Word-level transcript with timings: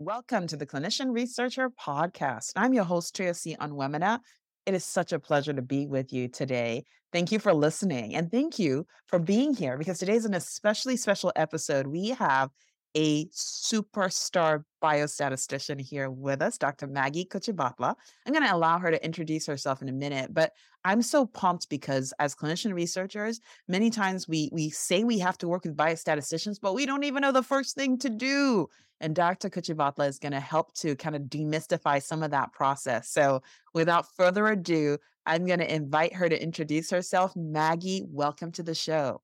Welcome 0.00 0.46
to 0.46 0.56
the 0.56 0.64
Clinician 0.64 1.12
Researcher 1.12 1.70
Podcast. 1.70 2.52
I'm 2.54 2.72
your 2.72 2.84
host, 2.84 3.16
Toyosi 3.16 3.56
Onwuemene. 3.56 4.20
It 4.64 4.72
is 4.72 4.84
such 4.84 5.12
a 5.12 5.18
pleasure 5.18 5.52
to 5.52 5.60
be 5.60 5.88
with 5.88 6.12
you 6.12 6.28
today. 6.28 6.84
Thank 7.12 7.32
you 7.32 7.40
for 7.40 7.52
listening 7.52 8.14
and 8.14 8.30
thank 8.30 8.60
you 8.60 8.86
for 9.08 9.18
being 9.18 9.54
here 9.54 9.76
because 9.76 9.98
today 9.98 10.14
is 10.14 10.24
an 10.24 10.34
especially 10.34 10.96
special 10.96 11.32
episode. 11.34 11.88
We 11.88 12.10
have 12.10 12.50
a 12.96 13.26
superstar 13.30 14.62
biostatistician 14.80 15.80
here 15.80 16.10
with 16.10 16.42
us, 16.42 16.58
Dr. 16.58 16.86
Maggie 16.86 17.24
Kuchibhatla. 17.24 17.96
I'm 18.24 18.32
going 18.32 18.46
to 18.46 18.54
allow 18.54 18.78
her 18.78 18.92
to 18.92 19.04
introduce 19.04 19.46
herself 19.46 19.82
in 19.82 19.88
a 19.88 19.92
minute, 19.92 20.32
but 20.32 20.52
I'm 20.84 21.02
so 21.02 21.26
pumped 21.26 21.68
because 21.68 22.14
as 22.20 22.36
clinician 22.36 22.72
researchers, 22.72 23.40
many 23.66 23.90
times 23.90 24.28
we 24.28 24.48
we 24.52 24.70
say 24.70 25.02
we 25.02 25.18
have 25.18 25.38
to 25.38 25.48
work 25.48 25.64
with 25.64 25.76
biostatisticians, 25.76 26.60
but 26.62 26.74
we 26.74 26.86
don't 26.86 27.02
even 27.02 27.22
know 27.22 27.32
the 27.32 27.42
first 27.42 27.74
thing 27.74 27.98
to 27.98 28.08
do. 28.08 28.68
And 29.00 29.14
Dr. 29.14 29.48
Kuchibhatla 29.48 30.08
is 30.08 30.18
going 30.18 30.32
to 30.32 30.40
help 30.40 30.74
to 30.74 30.96
kind 30.96 31.14
of 31.14 31.22
demystify 31.22 32.02
some 32.02 32.22
of 32.22 32.32
that 32.32 32.52
process. 32.52 33.08
So 33.10 33.42
without 33.72 34.06
further 34.16 34.48
ado, 34.48 34.98
I'm 35.24 35.46
going 35.46 35.60
to 35.60 35.72
invite 35.72 36.14
her 36.14 36.28
to 36.28 36.42
introduce 36.42 36.90
herself. 36.90 37.36
Maggie, 37.36 38.02
welcome 38.06 38.50
to 38.52 38.62
the 38.62 38.74
show. 38.74 39.22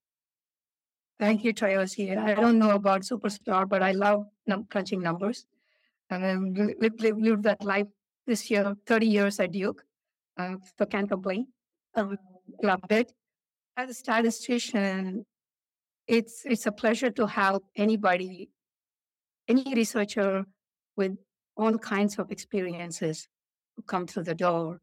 Thank 1.19 1.45
you, 1.45 1.55
Toyosi. 1.55 2.17
I 2.17 2.35
don't 2.35 2.59
know 2.59 2.73
about 2.73 3.03
Superstar, 3.03 3.69
but 3.69 3.83
I 3.83 3.93
love 3.93 4.27
num- 4.47 4.67
crunching 4.71 5.01
numbers. 5.01 5.47
And 6.11 6.25
I've 6.25 6.77
lived, 6.81 7.01
lived, 7.01 7.43
that 7.45 7.65
life 7.65 7.87
this 8.27 8.51
year, 8.51 8.75
30 8.87 9.07
years 9.07 9.41
at 9.41 9.53
Duke. 9.53 9.85
Uh, 10.37 10.57
so 10.79 10.85
can't 10.87 11.09
complain. 11.09 11.47
Um, 11.95 12.19
loved 12.63 12.91
it. 12.91 13.13
As 13.77 13.91
a 13.91 13.95
statistician, 13.95 15.25
it's 16.07 16.43
it's 16.45 16.67
a 16.67 16.73
pleasure 16.73 17.11
to 17.11 17.27
help 17.27 17.65
anybody, 17.77 18.51
any 19.49 19.75
researcher 19.75 20.45
with 20.97 21.17
all 21.57 21.79
kinds 21.79 22.19
of 22.19 22.31
experiences 22.31 23.29
come 23.87 24.07
through 24.07 24.25
the 24.25 24.35
door. 24.35 24.81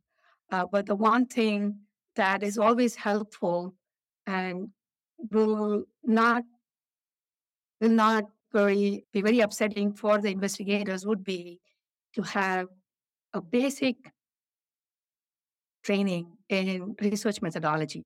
Uh, 0.51 0.65
but 0.71 0.85
the 0.85 0.95
one 0.95 1.25
thing 1.25 1.75
that 2.15 2.43
is 2.43 2.57
always 2.57 2.95
helpful 2.95 3.73
and 4.27 4.69
will 5.31 5.85
not 6.03 6.44
will 7.79 7.89
not 7.89 8.25
very 8.51 9.05
be 9.13 9.21
very 9.21 9.39
upsetting 9.39 9.94
for 9.94 10.19
the 10.19 10.29
investigators 10.29 11.05
would 11.05 11.23
be 11.23 11.59
to 12.13 12.21
have 12.21 12.67
a 13.33 13.41
basic 13.41 13.95
training 15.83 16.27
in 16.50 16.95
research 17.01 17.41
methodology. 17.41 18.03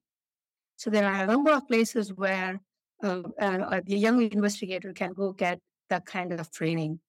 So 0.77 0.89
there 0.89 1.07
are 1.07 1.23
a 1.23 1.27
number 1.27 1.51
of 1.51 1.67
places 1.67 2.13
where 2.13 2.61
uh, 3.03 3.21
uh, 3.39 3.81
the 3.85 3.97
young 3.97 4.21
investigator 4.21 4.94
can 4.94 5.13
go 5.13 5.33
get 5.33 5.59
that 5.90 6.06
kind 6.06 6.34
of 6.34 6.51
training. 6.51 7.00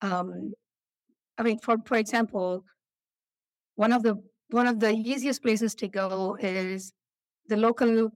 Um, 0.00 0.52
I 1.38 1.42
mean, 1.42 1.58
for 1.58 1.76
for 1.84 1.96
example, 1.96 2.64
one 3.76 3.92
of 3.92 4.02
the 4.02 4.22
one 4.50 4.66
of 4.66 4.80
the 4.80 4.90
easiest 4.90 5.42
places 5.42 5.74
to 5.76 5.88
go 5.88 6.36
is 6.40 6.92
the 7.48 7.56
local 7.56 8.10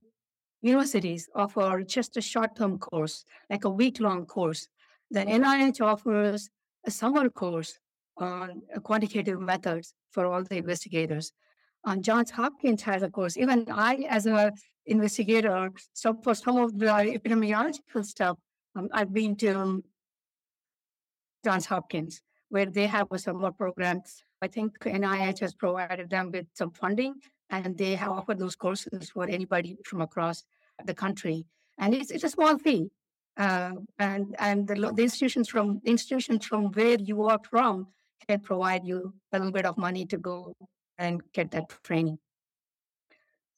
universities 0.62 1.28
offer 1.34 1.83
just 1.83 2.16
a 2.16 2.21
short-term 2.21 2.78
course, 2.78 3.25
like 3.50 3.65
a 3.65 3.71
week-long 3.71 4.27
course. 4.27 4.69
The 5.11 5.21
NIH 5.21 5.81
offers 5.81 6.50
a 6.87 6.91
summer 6.91 7.28
course 7.28 7.78
on 8.19 8.62
quantitative 8.83 9.41
methods 9.41 9.95
for 10.11 10.27
all 10.27 10.43
the 10.43 10.56
investigators. 10.56 11.33
And 11.84 12.03
Johns 12.03 12.31
Hopkins 12.31 12.83
has 12.83 13.03
a 13.03 13.11
course. 13.11 13.37
Even 13.37 13.66
I, 13.71 14.06
as 14.09 14.27
an 14.27 14.53
investigator, 14.87 15.71
so 15.93 16.15
for 16.25 16.34
some 16.34 16.56
of 16.56 16.78
the 16.78 16.87
epidemiological 16.87 18.05
stuff, 18.05 18.37
um, 18.75 18.89
I've 18.93 19.12
been 19.12 19.37
to 19.37 19.83
Johns 21.47 21.67
Hopkins, 21.67 22.23
where 22.49 22.67
they 22.67 22.89
have 22.89 23.07
a 23.12 23.19
summer 23.21 23.53
program. 23.53 24.03
I 24.43 24.49
think 24.49 24.77
NIH 24.81 25.39
has 25.39 25.55
provided 25.55 26.11
them 26.11 26.33
with 26.33 26.47
some 26.55 26.73
funding 26.73 27.15
and 27.51 27.79
they 27.79 27.95
have 27.95 28.11
offered 28.11 28.41
those 28.41 28.57
courses 28.57 29.11
for 29.11 29.25
anybody 29.29 29.77
from 29.84 30.01
across 30.01 30.43
the 30.84 30.93
country. 30.93 31.47
And 31.79 31.95
it's, 31.95 32.11
it's 32.11 32.25
a 32.25 32.29
small 32.29 32.59
fee. 32.59 32.91
Uh, 33.37 33.73
and 34.01 34.34
and 34.41 34.67
the, 34.67 34.75
the, 34.97 35.03
institutions 35.03 35.47
from 35.49 35.81
institutions 35.84 36.47
from 36.47 36.73
where 36.73 36.99
you 36.99 37.23
are 37.25 37.39
from 37.49 37.87
can 38.27 38.41
provide 38.41 38.83
you 38.84 39.13
a 39.33 39.39
little 39.39 39.53
bit 39.53 39.67
of 39.67 39.77
money 39.77 40.05
to 40.07 40.17
go 40.17 40.57
and 40.99 41.21
get 41.33 41.51
that 41.53 41.69
training. 41.84 42.19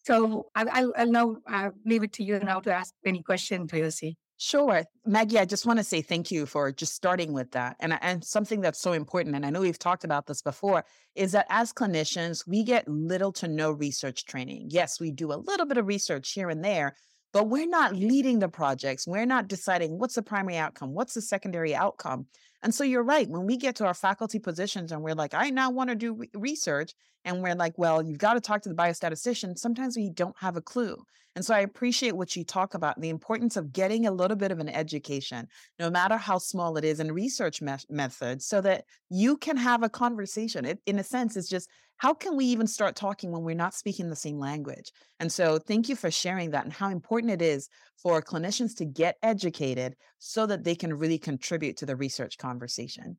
So 0.05 0.47
I, 0.55 0.85
will 0.85 1.13
now 1.21 1.37
uh, 1.47 1.71
leave 1.87 2.03
it 2.03 2.13
to 2.15 2.25
you 2.25 2.39
now 2.41 2.61
to 2.61 2.73
ask 2.75 2.93
any 3.07 3.23
question, 3.23 3.69
Toyosi. 3.69 4.17
Sure. 4.41 4.85
Maggie, 5.05 5.41
I 5.41 5.45
just 5.45 5.67
want 5.67 5.81
to 5.81 5.85
say 5.85 6.01
thank 6.01 6.31
you 6.31 6.47
for 6.47 6.71
just 6.71 6.95
starting 6.95 7.33
with 7.33 7.51
that. 7.51 7.77
And, 7.81 7.99
and 8.01 8.25
something 8.25 8.61
that's 8.61 8.81
so 8.81 8.93
important, 8.93 9.35
and 9.35 9.45
I 9.45 9.51
know 9.51 9.61
we've 9.61 9.79
talked 9.81 10.05
about 10.05 10.27
this 10.27 10.43
before, 10.43 10.85
is 11.17 11.33
that 11.33 11.47
as 11.51 11.73
clinicians, 11.73 12.47
we 12.47 12.63
get 12.63 12.87
little 12.87 13.33
to 13.33 13.49
no 13.49 13.73
research 13.73 14.27
training. 14.27 14.69
Yes, 14.71 15.01
we 15.01 15.11
do 15.11 15.33
a 15.33 15.35
little 15.35 15.67
bit 15.67 15.77
of 15.77 15.89
research 15.89 16.31
here 16.31 16.51
and 16.51 16.65
there, 16.65 16.95
but 17.33 17.49
we're 17.49 17.69
not 17.69 17.97
leading 17.97 18.39
the 18.39 18.49
projects. 18.49 19.09
We're 19.09 19.27
not 19.27 19.49
deciding 19.49 19.99
what's 19.99 20.15
the 20.15 20.23
primary 20.23 20.57
outcome, 20.57 20.95
what's 20.95 21.15
the 21.15 21.21
secondary 21.21 21.75
outcome. 21.75 22.27
And 22.63 22.73
so 22.73 22.85
you're 22.85 23.03
right. 23.03 23.29
When 23.29 23.45
we 23.45 23.57
get 23.57 23.75
to 23.77 23.87
our 23.87 23.95
faculty 23.95 24.39
positions 24.39 24.93
and 24.93 25.03
we're 25.03 25.15
like, 25.15 25.35
I 25.35 25.51
now 25.51 25.71
want 25.71 25.91
to 25.91 25.97
do 25.97 26.15
re- 26.15 26.31
research, 26.35 26.93
and 27.25 27.43
we're 27.43 27.57
like, 27.57 27.77
well, 27.77 28.07
you've 28.07 28.19
got 28.19 28.35
to 28.35 28.41
talk 28.41 28.63
to 28.63 28.69
the 28.69 28.75
biostatistician, 28.77 29.59
sometimes 29.59 29.97
we 29.97 30.11
don't 30.11 30.37
have 30.39 30.57
a 30.57 30.63
clue. 30.63 31.05
And 31.39 31.45
so 31.45 31.55
I 31.55 31.61
appreciate 31.61 32.17
what 32.17 32.35
you 32.35 32.43
talk 32.43 32.75
about 32.75 33.01
the 33.01 33.11
importance 33.11 33.57
of 33.57 33.73
getting 33.73 34.07
a 34.07 34.11
little 34.11 34.37
bit 34.37 34.51
of 34.51 34.59
an 34.59 34.69
education, 34.69 35.47
no 35.79 35.89
matter 35.89 36.17
how 36.17 36.39
small 36.39 36.77
it 36.77 36.85
is, 36.85 36.99
in 36.99 37.13
research 37.13 37.63
me- 37.63 37.75
methods 37.89 38.45
so 38.45 38.61
that 38.63 38.87
you 39.09 39.37
can 39.37 39.57
have 39.57 39.85
a 39.85 39.89
conversation. 39.89 40.65
It, 40.65 40.81
in 40.87 40.99
a 40.99 41.05
sense, 41.05 41.37
it's 41.37 41.49
just 41.49 41.71
how 41.99 42.13
can 42.13 42.37
we 42.37 42.45
even 42.47 42.67
start 42.67 42.97
talking 42.97 43.31
when 43.31 43.45
we're 43.45 43.55
not 43.55 43.73
speaking 43.73 44.11
the 44.11 44.17
same 44.17 44.41
language? 44.41 44.91
And 45.21 45.31
so 45.31 45.61
thank 45.61 45.89
you 45.89 45.95
for 45.95 46.11
sharing 46.11 46.51
that 46.51 46.65
and 46.65 46.73
how 46.73 46.91
important 46.91 47.31
it 47.31 47.41
is 47.41 47.69
for 48.03 48.21
clinicians 48.21 48.77
to 48.79 48.85
get 48.85 49.17
educated 49.23 49.95
so 50.19 50.45
that 50.45 50.65
they 50.65 50.75
can 50.75 50.93
really 50.93 51.19
contribute 51.19 51.77
to 51.77 51.87
the 51.87 51.95
research 51.95 52.37
conversation. 52.37 53.17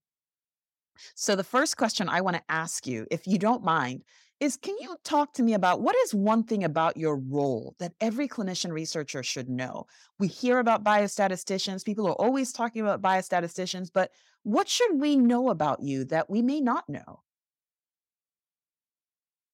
So, 1.15 1.37
the 1.37 1.43
first 1.45 1.77
question 1.77 2.09
I 2.09 2.19
want 2.19 2.35
to 2.35 2.43
ask 2.49 2.85
you, 2.85 3.07
if 3.09 3.25
you 3.25 3.37
don't 3.37 3.63
mind, 3.63 4.03
is 4.39 4.55
can 4.55 4.75
you 4.79 4.95
talk 5.03 5.33
to 5.33 5.43
me 5.43 5.53
about 5.53 5.81
what 5.81 5.95
is 6.03 6.13
one 6.13 6.43
thing 6.43 6.63
about 6.63 6.95
your 6.95 7.17
role 7.17 7.75
that 7.79 7.93
every 7.99 8.27
clinician 8.27 8.71
researcher 8.71 9.21
should 9.21 9.49
know? 9.49 9.85
We 10.17 10.27
hear 10.27 10.59
about 10.59 10.83
biostatisticians, 10.83 11.83
people 11.83 12.07
are 12.07 12.13
always 12.13 12.51
talking 12.51 12.81
about 12.81 13.01
biostatisticians, 13.01 13.89
but 13.93 14.11
what 14.43 14.69
should 14.69 14.99
we 14.99 15.17
know 15.17 15.49
about 15.49 15.81
you 15.81 16.05
that 16.05 16.29
we 16.29 16.41
may 16.41 16.61
not 16.61 16.87
know? 16.87 17.21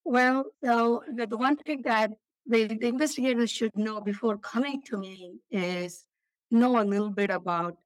Well, 0.04 0.44
so 0.64 1.02
the 1.12 1.36
one 1.36 1.56
thing 1.56 1.82
that 1.84 2.12
the, 2.46 2.66
the 2.66 2.86
investigators 2.86 3.50
should 3.50 3.76
know 3.76 4.00
before 4.00 4.38
coming 4.38 4.82
to 4.82 4.98
me 4.98 5.40
is 5.50 6.04
know 6.52 6.80
a 6.80 6.84
little 6.84 7.10
bit 7.10 7.30
about 7.30 7.76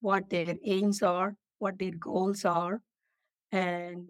what 0.00 0.30
their 0.30 0.54
aims 0.64 1.02
are, 1.02 1.34
what 1.58 1.78
their 1.80 1.90
goals 1.98 2.44
are. 2.44 2.80
And 3.50 4.08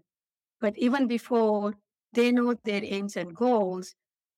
but 0.61 0.76
even 0.76 1.06
before 1.06 1.75
they 2.14 2.32
know 2.32 2.55
their 2.64 2.82
aims 2.84 3.16
and 3.16 3.34
goals, 3.34 3.94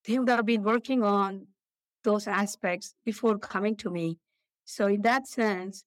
they 0.06 0.18
would 0.18 0.28
have 0.28 0.46
been 0.46 0.62
working 0.62 1.02
on 1.02 1.46
those 2.04 2.26
aspects 2.26 2.94
before 3.04 3.38
coming 3.38 3.76
to 3.76 3.90
me. 3.90 4.18
So 4.64 4.86
in 4.86 5.02
that 5.02 5.26
sense, 5.26 5.84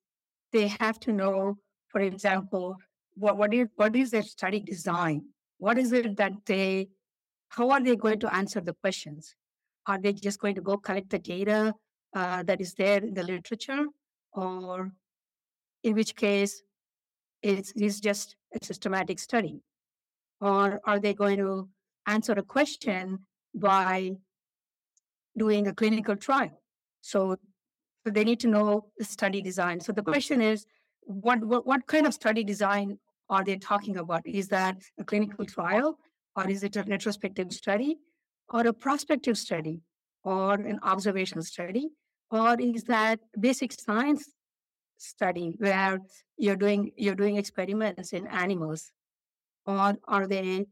they 0.51 0.67
have 0.79 0.99
to 1.01 1.11
know 1.11 1.57
For 1.89 2.01
example, 2.01 2.77
what, 3.15 3.37
what, 3.37 3.53
is, 3.53 3.67
what 3.75 3.95
is 3.95 4.11
their 4.11 4.23
study 4.23 4.59
design? 4.59 5.25
What 5.57 5.77
is 5.77 5.91
it 5.91 6.15
that 6.17 6.33
they, 6.45 6.89
how 7.49 7.71
are 7.71 7.83
they 7.83 7.95
going 7.95 8.19
to 8.19 8.33
answer 8.33 8.61
the 8.61 8.73
questions? 8.73 9.35
Are 9.87 9.99
they 9.99 10.13
just 10.13 10.39
going 10.39 10.55
to 10.55 10.61
go 10.61 10.77
collect 10.77 11.09
the 11.09 11.19
data 11.19 11.73
uh, 12.15 12.43
that 12.43 12.61
is 12.61 12.73
there 12.75 12.99
in 12.99 13.13
the 13.13 13.23
literature? 13.23 13.85
Or 14.33 14.91
in 15.83 15.95
which 15.95 16.15
case, 16.15 16.61
it's, 17.41 17.73
it's 17.75 17.99
just 17.99 18.35
a 18.53 18.63
systematic 18.63 19.17
study? 19.19 19.61
Or 20.41 20.79
are 20.85 20.99
they 20.99 21.13
going 21.13 21.37
to 21.37 21.67
answer 22.07 22.33
a 22.33 22.43
question 22.43 23.19
by 23.53 24.11
doing 25.37 25.67
a 25.67 25.73
clinical 25.73 26.15
trial? 26.15 26.61
So, 27.01 27.37
so 28.05 28.11
they 28.11 28.23
need 28.23 28.39
to 28.41 28.47
know 28.47 28.91
the 28.97 29.05
study 29.05 29.41
design. 29.41 29.79
So 29.79 29.91
the 29.91 30.03
question 30.03 30.41
is, 30.41 30.65
what, 31.01 31.43
what, 31.43 31.65
what 31.65 31.87
kind 31.87 32.05
of 32.05 32.13
study 32.13 32.43
design 32.43 32.99
are 33.29 33.43
they 33.43 33.57
talking 33.57 33.97
about? 33.97 34.25
Is 34.25 34.47
that 34.49 34.77
a 34.99 35.03
clinical 35.03 35.45
trial, 35.45 35.97
or 36.35 36.49
is 36.49 36.63
it 36.63 36.75
a 36.75 36.83
retrospective 36.83 37.51
study, 37.51 37.97
or 38.49 38.65
a 38.67 38.73
prospective 38.73 39.37
study, 39.37 39.81
or 40.23 40.53
an 40.53 40.79
observational 40.83 41.43
study, 41.43 41.89
or 42.31 42.55
is 42.59 42.83
that 42.83 43.19
basic 43.39 43.73
science 43.73 44.29
study 44.97 45.55
where 45.57 45.99
you're 46.37 46.55
doing 46.55 46.91
you're 46.97 47.15
doing 47.15 47.37
experiments 47.37 48.13
in 48.13 48.27
animals, 48.27 48.91
or 49.65 49.95
are 50.07 50.27
they 50.27 50.65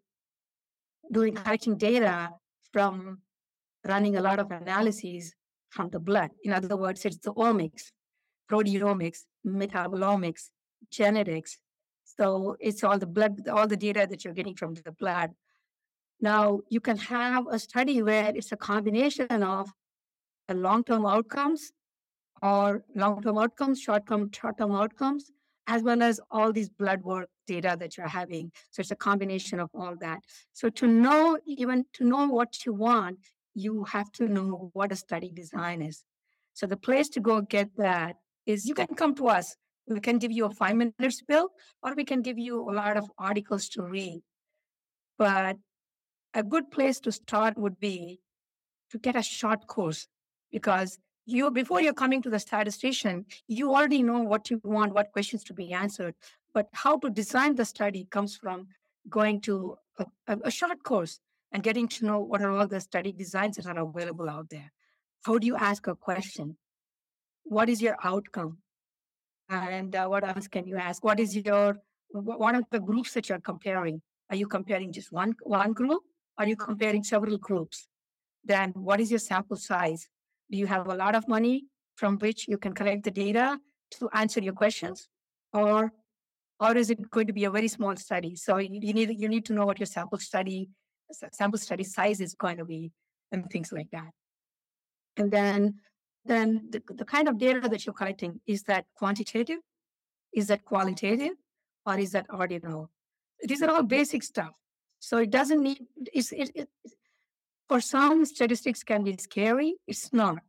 doing 1.11 1.35
collecting 1.35 1.77
data 1.77 2.29
from 2.71 3.19
running 3.85 4.17
a 4.17 4.21
lot 4.21 4.39
of 4.39 4.51
analyses 4.51 5.33
from 5.69 5.89
the 5.89 5.99
blood? 5.99 6.31
In 6.43 6.53
other 6.53 6.77
words, 6.77 7.05
it's 7.05 7.17
the 7.17 7.33
omics, 7.33 7.91
proteomics, 8.51 9.19
metabolomics, 9.45 10.49
genetics. 10.91 11.57
So 12.05 12.55
it's 12.59 12.83
all 12.83 12.97
the 12.97 13.07
blood, 13.07 13.47
all 13.47 13.67
the 13.67 13.77
data 13.77 14.07
that 14.09 14.23
you're 14.23 14.33
getting 14.33 14.55
from 14.55 14.73
the 14.73 14.91
blood. 14.91 15.31
Now 16.19 16.61
you 16.69 16.79
can 16.79 16.97
have 16.97 17.45
a 17.47 17.59
study 17.59 18.01
where 18.01 18.31
it's 18.35 18.51
a 18.51 18.57
combination 18.57 19.43
of 19.43 19.69
long-term 20.51 21.05
outcomes 21.05 21.71
or 22.41 22.83
long-term 22.95 23.37
outcomes, 23.37 23.81
short-term 23.81 24.31
short-term 24.31 24.71
outcomes, 24.71 25.31
as 25.67 25.83
well 25.83 26.01
as 26.01 26.19
all 26.31 26.51
these 26.53 26.69
blood 26.69 27.03
work 27.03 27.29
data 27.47 27.75
that 27.79 27.97
you're 27.97 28.07
having. 28.07 28.51
So 28.71 28.81
it's 28.81 28.91
a 28.91 28.95
combination 28.95 29.59
of 29.59 29.69
all 29.73 29.95
that. 30.01 30.19
So 30.53 30.69
to 30.69 30.87
know 30.87 31.39
even 31.45 31.85
to 31.93 32.03
know 32.03 32.27
what 32.27 32.65
you 32.65 32.73
want, 32.73 33.17
you 33.55 33.85
have 33.85 34.11
to 34.13 34.27
know 34.27 34.69
what 34.73 34.91
a 34.91 34.95
study 34.95 35.31
design 35.33 35.81
is. 35.81 36.03
So 36.53 36.67
the 36.67 36.77
place 36.77 37.09
to 37.09 37.19
go 37.19 37.41
get 37.41 37.69
that 37.77 38.17
is 38.45 38.65
you 38.65 38.75
can 38.75 38.93
come 38.95 39.15
to 39.15 39.27
us. 39.27 39.55
We 39.87 39.99
can 39.99 40.17
give 40.17 40.31
you 40.31 40.45
a 40.45 40.51
five 40.51 40.75
minutes 40.75 41.21
bill, 41.21 41.49
or 41.81 41.95
we 41.95 42.03
can 42.03 42.21
give 42.21 42.37
you 42.37 42.69
a 42.69 42.73
lot 42.73 42.97
of 42.97 43.09
articles 43.17 43.69
to 43.69 43.83
read. 43.83 44.21
But 45.17 45.57
a 46.33 46.43
good 46.43 46.69
place 46.71 46.99
to 47.01 47.11
start 47.11 47.57
would 47.57 47.79
be 47.79 48.19
to 48.91 48.97
get 48.99 49.15
a 49.15 49.23
short 49.23 49.67
course 49.67 50.07
because 50.51 50.99
you 51.25 51.51
before 51.51 51.81
you're 51.81 51.93
coming 51.93 52.21
to 52.21 52.29
the 52.29 52.39
statistician, 52.39 53.25
you 53.47 53.75
already 53.75 54.01
know 54.01 54.19
what 54.19 54.49
you 54.49 54.61
want, 54.63 54.93
what 54.93 55.11
questions 55.11 55.43
to 55.45 55.53
be 55.53 55.73
answered. 55.73 56.15
But 56.57 56.69
how 56.73 56.97
to 56.97 57.11
design 57.11 57.53
the 57.53 57.65
study 57.65 58.07
comes 58.09 58.35
from 58.35 58.69
going 59.07 59.41
to 59.41 59.77
a, 60.27 60.37
a 60.45 60.49
short 60.49 60.81
course 60.81 61.19
and 61.51 61.61
getting 61.61 61.87
to 61.89 62.05
know 62.07 62.19
what 62.19 62.41
are 62.41 62.49
all 62.49 62.65
the 62.65 62.79
study 62.81 63.11
designs 63.11 63.57
that 63.57 63.67
are 63.67 63.77
available 63.77 64.27
out 64.27 64.49
there. 64.49 64.71
How 65.23 65.37
do 65.37 65.45
you 65.45 65.55
ask 65.55 65.85
a 65.85 65.93
question? 65.93 66.57
What 67.43 67.69
is 67.69 67.79
your 67.79 67.95
outcome? 68.03 68.57
And 69.49 69.95
uh, 69.95 70.07
what 70.07 70.23
else 70.23 70.47
can 70.47 70.65
you 70.65 70.77
ask? 70.77 71.03
What 71.03 71.19
is 71.19 71.35
your 71.35 71.77
what 72.09 72.55
are 72.55 72.63
the 72.71 72.79
groups 72.79 73.13
that 73.13 73.29
you're 73.29 73.39
comparing? 73.51 74.01
Are 74.31 74.35
you 74.35 74.47
comparing 74.47 74.91
just 74.91 75.11
one 75.11 75.35
one 75.43 75.73
group? 75.73 76.01
Are 76.39 76.47
you 76.47 76.55
comparing 76.55 77.03
several 77.03 77.37
groups? 77.37 77.87
Then 78.43 78.71
what 78.71 78.99
is 78.99 79.11
your 79.11 79.19
sample 79.19 79.57
size? 79.57 80.09
Do 80.49 80.57
you 80.57 80.65
have 80.65 80.87
a 80.87 80.95
lot 80.95 81.13
of 81.13 81.27
money 81.27 81.65
from 81.97 82.17
which 82.17 82.47
you 82.47 82.57
can 82.57 82.73
collect 82.73 83.03
the 83.03 83.11
data 83.11 83.59
to 83.99 84.09
answer 84.11 84.41
your 84.41 84.53
questions? 84.53 85.07
Or 85.53 85.93
or 86.59 86.75
is 86.75 86.89
it 86.89 87.09
going 87.09 87.27
to 87.27 87.33
be 87.33 87.45
a 87.45 87.51
very 87.51 87.67
small 87.67 87.95
study? 87.95 88.35
So 88.35 88.57
you, 88.57 88.93
need 88.93 89.15
you 89.19 89.29
need 89.29 89.45
to 89.45 89.53
know 89.53 89.65
what 89.65 89.79
your 89.79 89.85
sample 89.85 90.17
study 90.17 90.69
sample 91.31 91.59
study 91.59 91.83
size 91.83 92.19
is 92.19 92.33
going 92.33 92.57
to 92.57 92.65
be 92.65 92.91
and 93.31 93.49
things 93.49 93.71
like 93.71 93.89
that. 93.91 94.11
And 95.17 95.31
then 95.31 95.75
then 96.25 96.67
the, 96.69 96.81
the 96.89 97.05
kind 97.05 97.27
of 97.27 97.37
data 97.37 97.69
that 97.69 97.85
you're 97.85 97.93
collecting 97.93 98.41
is 98.45 98.63
that 98.63 98.85
quantitative? 98.95 99.59
Is 100.33 100.47
that 100.47 100.65
qualitative? 100.65 101.33
Or 101.85 101.97
is 101.97 102.11
that 102.11 102.25
ordinal? 102.29 102.91
These 103.41 103.61
are 103.61 103.69
all 103.69 103.83
basic 103.83 104.23
stuff. 104.23 104.51
So 104.99 105.19
it 105.19 105.29
doesn't 105.29 105.61
need 105.61 105.85
it's 106.13 106.31
it, 106.31 106.51
it, 106.55 106.69
for 107.67 107.79
some 107.81 108.25
statistics 108.25 108.83
can 108.83 109.03
be 109.03 109.15
scary. 109.17 109.75
It's 109.87 110.11
not. 110.11 110.39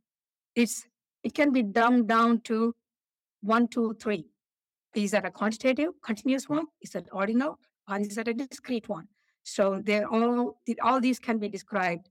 It's 0.54 0.86
it 1.22 1.34
can 1.34 1.52
be 1.52 1.62
dumbed 1.62 2.08
down 2.08 2.40
to 2.42 2.74
one 3.42 3.68
two 3.68 3.94
three 4.00 4.26
is 4.94 5.10
that 5.12 5.24
a 5.24 5.30
quantitative 5.30 5.90
continuous 6.02 6.48
one 6.48 6.66
is 6.82 6.90
that 6.90 7.06
ordinal 7.12 7.58
or 7.88 7.98
is 7.98 8.14
that 8.14 8.28
a 8.28 8.34
discrete 8.34 8.88
one 8.88 9.06
so 9.42 9.80
they're 9.84 10.08
all 10.08 10.58
all 10.82 11.00
these 11.00 11.18
can 11.18 11.38
be 11.38 11.48
described 11.48 12.08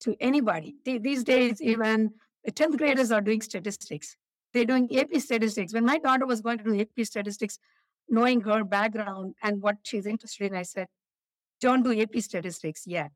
to 0.00 0.16
anybody 0.20 0.76
these 0.84 1.24
days 1.24 1.60
even 1.60 2.12
the 2.44 2.52
10th 2.52 2.78
graders 2.78 3.12
are 3.12 3.20
doing 3.20 3.42
statistics. 3.42 4.16
They're 4.52 4.64
doing 4.64 4.88
AP 4.96 5.20
statistics. 5.20 5.74
When 5.74 5.84
my 5.84 5.98
daughter 5.98 6.26
was 6.26 6.40
going 6.40 6.58
to 6.58 6.64
do 6.64 6.80
AP 6.80 7.04
statistics, 7.04 7.58
knowing 8.08 8.40
her 8.42 8.64
background 8.64 9.34
and 9.42 9.62
what 9.62 9.76
she's 9.82 10.06
interested 10.06 10.50
in, 10.50 10.56
I 10.56 10.62
said, 10.62 10.86
don't 11.60 11.82
do 11.82 11.98
AP 11.98 12.16
statistics 12.20 12.86
yet. 12.86 13.12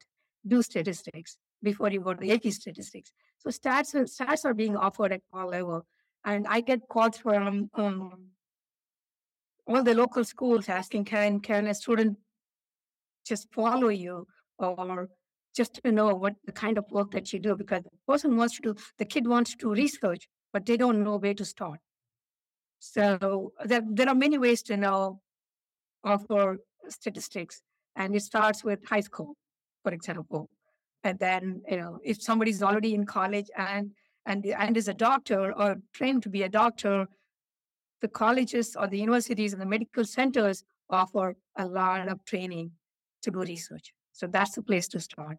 Do 0.46 0.62
statistics 0.62 1.38
before 1.62 1.90
you 1.90 2.00
go 2.00 2.14
to 2.14 2.30
AP 2.30 2.44
statistics. 2.52 3.12
So 3.38 3.48
stats, 3.48 3.94
stats 3.94 4.44
are 4.44 4.54
being 4.54 4.76
offered 4.76 5.12
at 5.12 5.22
all 5.32 5.48
level. 5.48 5.86
And 6.24 6.46
I 6.46 6.60
get 6.60 6.88
calls 6.88 7.18
from 7.18 7.70
um, 7.74 8.28
all 9.66 9.82
the 9.82 9.94
local 9.94 10.24
schools 10.24 10.68
asking, 10.68 11.04
can, 11.04 11.40
can 11.40 11.66
a 11.66 11.74
student 11.74 12.18
just 13.26 13.52
follow 13.52 13.88
you 13.88 14.26
or 14.58 15.08
just 15.56 15.80
to 15.82 15.92
know 15.92 16.14
what 16.14 16.34
the 16.44 16.52
kind 16.52 16.78
of 16.78 16.84
work 16.90 17.12
that 17.12 17.32
you 17.32 17.38
do 17.38 17.56
because 17.56 17.82
the 17.82 17.90
person 18.06 18.36
wants 18.36 18.56
to 18.56 18.62
do, 18.62 18.74
the 18.98 19.04
kid 19.04 19.26
wants 19.26 19.54
to 19.56 19.70
research, 19.70 20.28
but 20.52 20.66
they 20.66 20.76
don't 20.76 21.02
know 21.02 21.16
where 21.16 21.34
to 21.34 21.44
start. 21.44 21.80
So 22.80 23.52
there, 23.64 23.82
there 23.86 24.08
are 24.08 24.14
many 24.14 24.36
ways 24.36 24.62
to 24.64 24.76
know 24.76 25.20
for 26.26 26.58
statistics, 26.88 27.62
and 27.96 28.14
it 28.14 28.22
starts 28.22 28.62
with 28.62 28.84
high 28.86 29.00
school, 29.00 29.36
for 29.82 29.92
example. 29.92 30.50
And 31.02 31.18
then, 31.18 31.62
you 31.68 31.76
know, 31.76 31.98
if 32.04 32.22
somebody's 32.22 32.62
already 32.62 32.94
in 32.94 33.06
college 33.06 33.50
and 33.56 33.92
and 34.26 34.44
and 34.46 34.76
is 34.76 34.88
a 34.88 34.94
doctor 34.94 35.52
or 35.52 35.76
trained 35.92 36.22
to 36.24 36.28
be 36.28 36.42
a 36.42 36.48
doctor, 36.48 37.06
the 38.04 38.08
colleges 38.08 38.76
or 38.78 38.86
the 38.86 38.98
universities 38.98 39.54
and 39.54 39.62
the 39.62 39.66
medical 39.66 40.04
centers 40.04 40.62
offer 40.90 41.34
a 41.56 41.66
lot 41.66 42.06
of 42.06 42.22
training 42.26 42.70
to 43.22 43.30
do 43.30 43.40
research. 43.40 43.94
So 44.12 44.26
that's 44.26 44.54
the 44.54 44.62
place 44.62 44.88
to 44.88 45.00
start. 45.00 45.38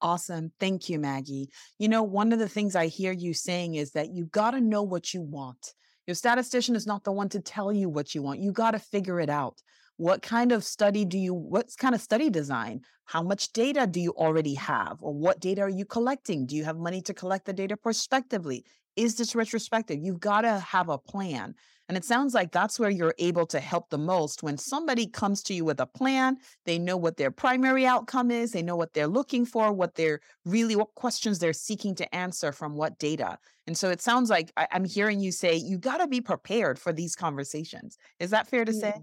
Awesome. 0.00 0.52
Thank 0.58 0.88
you, 0.88 0.98
Maggie. 0.98 1.50
You 1.78 1.88
know, 1.88 2.02
one 2.02 2.32
of 2.32 2.38
the 2.38 2.48
things 2.48 2.74
I 2.74 2.86
hear 2.86 3.12
you 3.12 3.34
saying 3.34 3.74
is 3.74 3.92
that 3.92 4.08
you 4.10 4.24
got 4.24 4.52
to 4.52 4.60
know 4.60 4.82
what 4.82 5.12
you 5.12 5.20
want. 5.20 5.74
Your 6.06 6.14
statistician 6.14 6.74
is 6.74 6.86
not 6.86 7.04
the 7.04 7.12
one 7.12 7.28
to 7.28 7.40
tell 7.40 7.70
you 7.70 7.90
what 7.90 8.14
you 8.14 8.22
want. 8.22 8.40
You 8.40 8.52
got 8.52 8.70
to 8.70 8.78
figure 8.78 9.20
it 9.20 9.28
out. 9.28 9.60
What 9.98 10.22
kind 10.22 10.50
of 10.50 10.64
study 10.64 11.04
do 11.04 11.18
you, 11.18 11.34
what 11.34 11.66
kind 11.76 11.94
of 11.94 12.00
study 12.00 12.30
design? 12.30 12.80
How 13.04 13.22
much 13.22 13.52
data 13.52 13.86
do 13.86 14.00
you 14.00 14.12
already 14.12 14.54
have? 14.54 14.96
Or 15.02 15.12
what 15.12 15.40
data 15.40 15.60
are 15.60 15.68
you 15.68 15.84
collecting? 15.84 16.46
Do 16.46 16.56
you 16.56 16.64
have 16.64 16.78
money 16.78 17.02
to 17.02 17.12
collect 17.12 17.44
the 17.44 17.52
data 17.52 17.76
prospectively? 17.76 18.64
Is 18.96 19.16
this 19.16 19.34
retrospective? 19.34 20.00
You've 20.02 20.20
got 20.20 20.42
to 20.42 20.58
have 20.58 20.88
a 20.88 20.98
plan. 20.98 21.54
And 21.92 21.96
it 21.98 22.06
sounds 22.06 22.32
like 22.32 22.52
that's 22.52 22.80
where 22.80 22.88
you're 22.88 23.14
able 23.18 23.44
to 23.48 23.60
help 23.60 23.90
the 23.90 23.98
most 23.98 24.42
when 24.42 24.56
somebody 24.56 25.06
comes 25.06 25.42
to 25.42 25.52
you 25.52 25.62
with 25.66 25.78
a 25.78 25.84
plan, 25.84 26.38
they 26.64 26.78
know 26.78 26.96
what 26.96 27.18
their 27.18 27.30
primary 27.30 27.84
outcome 27.84 28.30
is, 28.30 28.52
they 28.52 28.62
know 28.62 28.76
what 28.76 28.94
they're 28.94 29.06
looking 29.06 29.44
for, 29.44 29.74
what 29.74 29.94
they're 29.94 30.20
really, 30.46 30.74
what 30.74 30.94
questions 30.94 31.38
they're 31.38 31.52
seeking 31.52 31.94
to 31.96 32.14
answer 32.14 32.50
from 32.50 32.76
what 32.76 32.98
data. 32.98 33.36
And 33.66 33.76
so 33.76 33.90
it 33.90 34.00
sounds 34.00 34.30
like 34.30 34.50
I, 34.56 34.68
am 34.70 34.86
hearing 34.86 35.20
you 35.20 35.32
say 35.32 35.54
you 35.54 35.76
got 35.76 35.98
to 35.98 36.06
be 36.06 36.22
prepared 36.22 36.78
for 36.78 36.94
these 36.94 37.14
conversations. 37.14 37.98
Is 38.18 38.30
that 38.30 38.46
fair 38.46 38.64
to 38.64 38.72
say? 38.72 38.94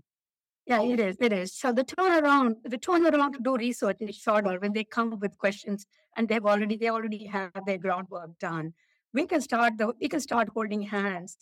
Yeah, 0.65 0.81
it 0.81 0.99
is. 0.99 1.15
It 1.19 1.31
is. 1.31 1.53
So 1.53 1.71
the 1.71 1.83
turnaround, 1.83 2.55
the 2.63 2.79
turnaround 2.79 3.33
to 3.33 3.39
do 3.43 3.55
research 3.55 3.97
is 3.99 4.15
shorter 4.15 4.57
when 4.57 4.73
they 4.73 4.83
come 4.83 5.19
with 5.19 5.37
questions 5.37 5.85
and 6.17 6.27
they've 6.27 6.43
already 6.43 6.75
they 6.75 6.89
already 6.89 7.27
have 7.27 7.51
their 7.67 7.77
groundwork 7.77 8.39
done. 8.39 8.73
We 9.13 9.27
can 9.27 9.41
start 9.41 9.77
the 9.77 9.93
we 10.01 10.09
can 10.09 10.21
start 10.21 10.49
holding 10.49 10.81
hands 10.81 11.37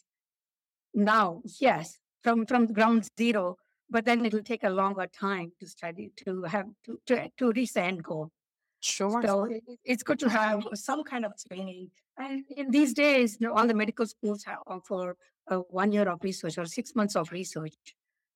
now, 0.98 1.42
yes, 1.60 2.00
from 2.24 2.46
from 2.46 2.74
ground 2.74 3.08
zero, 3.18 3.58
but 3.90 4.04
then 4.04 4.26
it'll 4.26 4.42
take 4.42 4.64
a 4.64 4.70
longer 4.70 5.08
time 5.08 5.52
to 5.60 5.68
study 5.68 6.12
to 6.26 6.42
have 6.44 6.66
to 6.86 7.00
to, 7.06 7.30
to 7.38 7.52
reach 7.52 7.74
the 7.74 7.84
end 7.84 8.04
goal. 8.04 8.32
Sure. 8.80 9.22
So 9.26 9.48
it's 9.84 10.04
good 10.04 10.20
to 10.20 10.30
have 10.30 10.64
some 10.74 11.04
kind 11.04 11.26
of 11.26 11.34
training. 11.48 11.90
And 12.18 12.46
in 12.56 12.72
these 12.72 12.94
days, 12.94 13.38
you 13.40 13.48
know, 13.48 13.54
all 13.54 13.68
the 13.68 13.74
medical 13.74 14.06
schools 14.06 14.44
have 14.46 14.60
offer 14.68 15.16
uh, 15.50 15.58
one 15.70 15.92
year 15.92 16.08
of 16.10 16.20
research 16.24 16.58
or 16.58 16.66
six 16.66 16.96
months 16.96 17.16
of 17.16 17.32
research. 17.32 17.76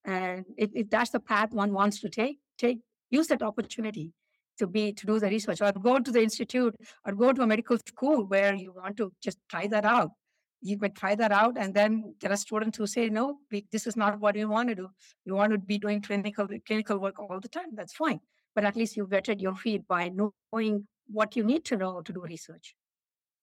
And 0.04 0.44
if, 0.56 0.70
if 0.74 0.90
that's 0.90 1.10
the 1.10 1.20
path 1.20 1.52
one 1.52 1.72
wants 1.72 2.00
to 2.00 2.08
take, 2.08 2.38
take 2.58 2.78
use 3.10 3.28
that 3.28 3.42
opportunity 3.42 4.12
to 4.58 4.66
be 4.66 4.92
to 4.92 5.06
do 5.06 5.18
the 5.18 5.28
research 5.28 5.60
or 5.60 5.72
go 5.72 5.98
to 5.98 6.10
the 6.10 6.22
institute 6.22 6.74
or 7.04 7.12
go 7.12 7.32
to 7.32 7.42
a 7.42 7.46
medical 7.46 7.78
school 7.78 8.24
where 8.26 8.54
you 8.54 8.72
want 8.72 8.96
to 8.98 9.12
just 9.22 9.38
try 9.48 9.66
that 9.66 9.84
out 9.84 10.10
you 10.62 10.78
can 10.78 10.92
try 10.92 11.14
that 11.14 11.32
out 11.32 11.56
and 11.58 11.74
then 11.74 12.14
there 12.20 12.32
are 12.32 12.36
students 12.36 12.78
who 12.78 12.86
say 12.86 13.08
no 13.08 13.38
we, 13.50 13.66
this 13.72 13.86
is 13.86 13.96
not 13.96 14.18
what 14.20 14.34
we 14.34 14.44
want 14.44 14.68
to 14.68 14.74
do 14.74 14.88
we 15.26 15.32
want 15.32 15.52
to 15.52 15.58
be 15.58 15.78
doing 15.78 16.00
clinical 16.00 16.46
clinical 16.66 16.98
work 16.98 17.18
all 17.18 17.40
the 17.40 17.48
time 17.48 17.74
that's 17.74 17.94
fine 17.94 18.20
but 18.54 18.64
at 18.64 18.76
least 18.76 18.96
you 18.96 19.06
vetted 19.06 19.40
your 19.40 19.54
field 19.56 19.86
by 19.88 20.08
knowing 20.08 20.86
what 21.08 21.36
you 21.36 21.44
need 21.44 21.64
to 21.64 21.76
know 21.76 22.00
to 22.00 22.12
do 22.12 22.22
research 22.22 22.74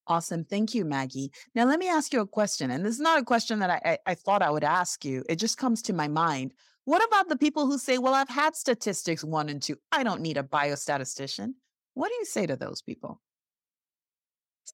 Awesome. 0.07 0.43
Thank 0.43 0.73
you, 0.73 0.85
Maggie. 0.85 1.31
Now, 1.53 1.65
let 1.65 1.77
me 1.77 1.87
ask 1.87 2.11
you 2.11 2.21
a 2.21 2.25
question. 2.25 2.71
And 2.71 2.83
this 2.83 2.95
is 2.95 2.99
not 2.99 3.19
a 3.19 3.23
question 3.23 3.59
that 3.59 3.69
I, 3.69 3.81
I, 3.85 3.97
I, 4.07 4.15
thought 4.15 4.41
I 4.41 4.49
would 4.49 4.63
ask 4.63 5.05
you. 5.05 5.23
It 5.29 5.35
just 5.35 5.59
comes 5.59 5.83
to 5.83 5.93
my 5.93 6.07
mind. 6.07 6.55
What 6.85 7.05
about 7.07 7.29
the 7.29 7.37
people 7.37 7.67
who 7.67 7.77
say, 7.77 7.99
well, 7.99 8.15
I've 8.15 8.27
had 8.27 8.55
statistics 8.55 9.23
one 9.23 9.49
and 9.49 9.61
two. 9.61 9.77
I 9.91 10.01
don't 10.01 10.21
need 10.21 10.37
a 10.37 10.43
biostatistician. 10.43 11.49
What 11.93 12.09
do 12.09 12.15
you 12.15 12.25
say 12.25 12.47
to 12.47 12.55
those 12.55 12.81
people? 12.81 13.21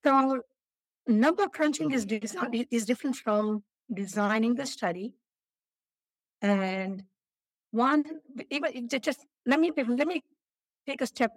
So, 0.05 0.41
number 1.07 1.47
crunching 1.47 1.91
is, 1.91 2.05
is 2.71 2.85
different 2.85 3.15
from 3.15 3.63
designing 3.93 4.55
the 4.55 4.65
study. 4.65 5.13
And 6.41 7.03
one, 7.71 8.03
even 8.49 8.87
just 8.87 9.25
let 9.45 9.59
me 9.59 9.71
let 9.75 10.07
me 10.07 10.23
take 10.87 11.01
a 11.01 11.07
step 11.07 11.31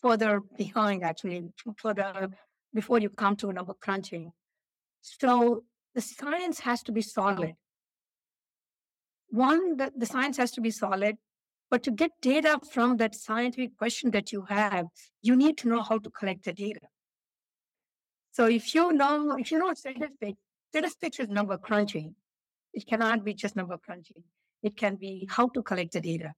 further 0.00 0.40
behind 0.56 1.02
actually 1.02 1.52
further 1.76 2.28
before 2.74 2.98
you 2.98 3.10
come 3.10 3.36
to 3.36 3.52
number 3.52 3.74
crunching. 3.74 4.32
So 5.00 5.64
the 5.94 6.00
science 6.00 6.60
has 6.60 6.82
to 6.84 6.92
be 6.92 7.02
solid. 7.02 7.54
One, 9.28 9.76
the, 9.76 9.92
the 9.96 10.06
science 10.06 10.36
has 10.38 10.50
to 10.52 10.60
be 10.60 10.70
solid, 10.70 11.16
but 11.70 11.82
to 11.84 11.90
get 11.90 12.10
data 12.20 12.58
from 12.72 12.96
that 12.96 13.14
scientific 13.14 13.76
question 13.76 14.10
that 14.10 14.32
you 14.32 14.42
have, 14.48 14.86
you 15.22 15.36
need 15.36 15.56
to 15.58 15.68
know 15.68 15.82
how 15.82 15.98
to 15.98 16.10
collect 16.10 16.44
the 16.44 16.52
data. 16.52 16.80
So 18.32 18.46
if 18.46 18.74
you 18.74 18.92
know, 18.92 19.36
if 19.38 19.50
you 19.50 19.58
know 19.58 19.72
statistics, 19.74 20.38
statistics 20.70 21.18
is 21.18 21.28
number 21.28 21.58
crunching. 21.58 22.14
It 22.72 22.86
cannot 22.86 23.24
be 23.24 23.34
just 23.34 23.56
number 23.56 23.76
crunching. 23.78 24.22
It 24.62 24.76
can 24.76 24.96
be 24.96 25.26
how 25.28 25.48
to 25.48 25.62
collect 25.62 25.92
the 25.92 26.00
data. 26.00 26.34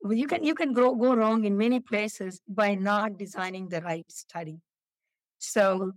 Well, 0.00 0.14
you 0.14 0.26
can 0.26 0.44
you 0.44 0.54
can 0.54 0.72
go, 0.72 0.94
go 0.94 1.14
wrong 1.14 1.44
in 1.44 1.56
many 1.56 1.80
places 1.80 2.40
by 2.48 2.74
not 2.74 3.18
designing 3.18 3.68
the 3.68 3.80
right 3.82 4.10
study. 4.10 4.60
So 5.38 5.92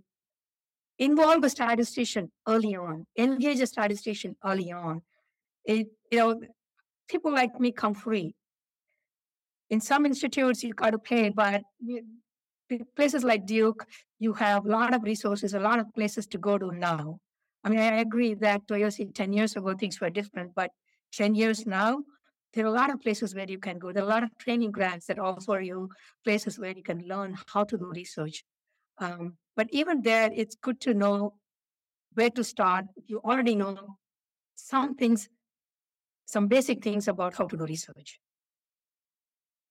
involve 0.98 1.44
a 1.44 1.50
statistician 1.50 2.30
early 2.46 2.76
on, 2.76 3.06
engage 3.16 3.60
a 3.60 3.66
statistician 3.66 4.36
early 4.44 4.72
on. 4.72 5.02
It, 5.64 5.88
you 6.10 6.18
know, 6.18 6.40
people 7.08 7.32
like 7.32 7.58
me 7.60 7.72
come 7.72 7.94
free. 7.94 8.34
In 9.70 9.80
some 9.80 10.04
institutes, 10.04 10.62
you 10.62 10.74
got 10.74 10.90
to 10.90 10.98
pay, 10.98 11.30
but 11.30 11.62
places 12.96 13.24
like 13.24 13.46
Duke, 13.46 13.86
you 14.22 14.32
have 14.34 14.64
a 14.64 14.68
lot 14.68 14.94
of 14.94 15.02
resources, 15.02 15.52
a 15.52 15.58
lot 15.58 15.80
of 15.80 15.92
places 15.94 16.28
to 16.28 16.38
go 16.38 16.56
to 16.56 16.70
now. 16.70 17.18
I 17.64 17.68
mean, 17.68 17.80
I 17.80 18.00
agree 18.00 18.34
that 18.34 18.66
Toyosi 18.68 19.12
10 19.12 19.32
years 19.32 19.56
ago, 19.56 19.74
things 19.74 20.00
were 20.00 20.10
different, 20.10 20.54
but 20.54 20.70
10 21.12 21.34
years 21.34 21.66
now, 21.66 21.98
there 22.54 22.64
are 22.64 22.68
a 22.68 22.78
lot 22.80 22.90
of 22.92 23.00
places 23.00 23.34
where 23.34 23.50
you 23.50 23.58
can 23.58 23.78
go. 23.80 23.92
There 23.92 24.02
are 24.04 24.06
a 24.06 24.08
lot 24.08 24.22
of 24.22 24.30
training 24.38 24.70
grants 24.70 25.06
that 25.06 25.18
offer 25.18 25.60
you 25.60 25.90
places 26.22 26.56
where 26.56 26.70
you 26.70 26.84
can 26.84 27.00
learn 27.08 27.36
how 27.52 27.64
to 27.64 27.76
do 27.76 27.86
research. 27.86 28.44
Um, 28.98 29.34
but 29.56 29.66
even 29.70 30.02
there, 30.02 30.30
it's 30.32 30.54
good 30.54 30.80
to 30.82 30.94
know 30.94 31.34
where 32.14 32.30
to 32.30 32.44
start. 32.44 32.84
You 33.06 33.20
already 33.24 33.56
know 33.56 33.76
some 34.54 34.94
things, 34.94 35.28
some 36.26 36.46
basic 36.46 36.84
things 36.84 37.08
about 37.08 37.34
how 37.34 37.46
to 37.46 37.56
do 37.56 37.64
research. 37.64 38.20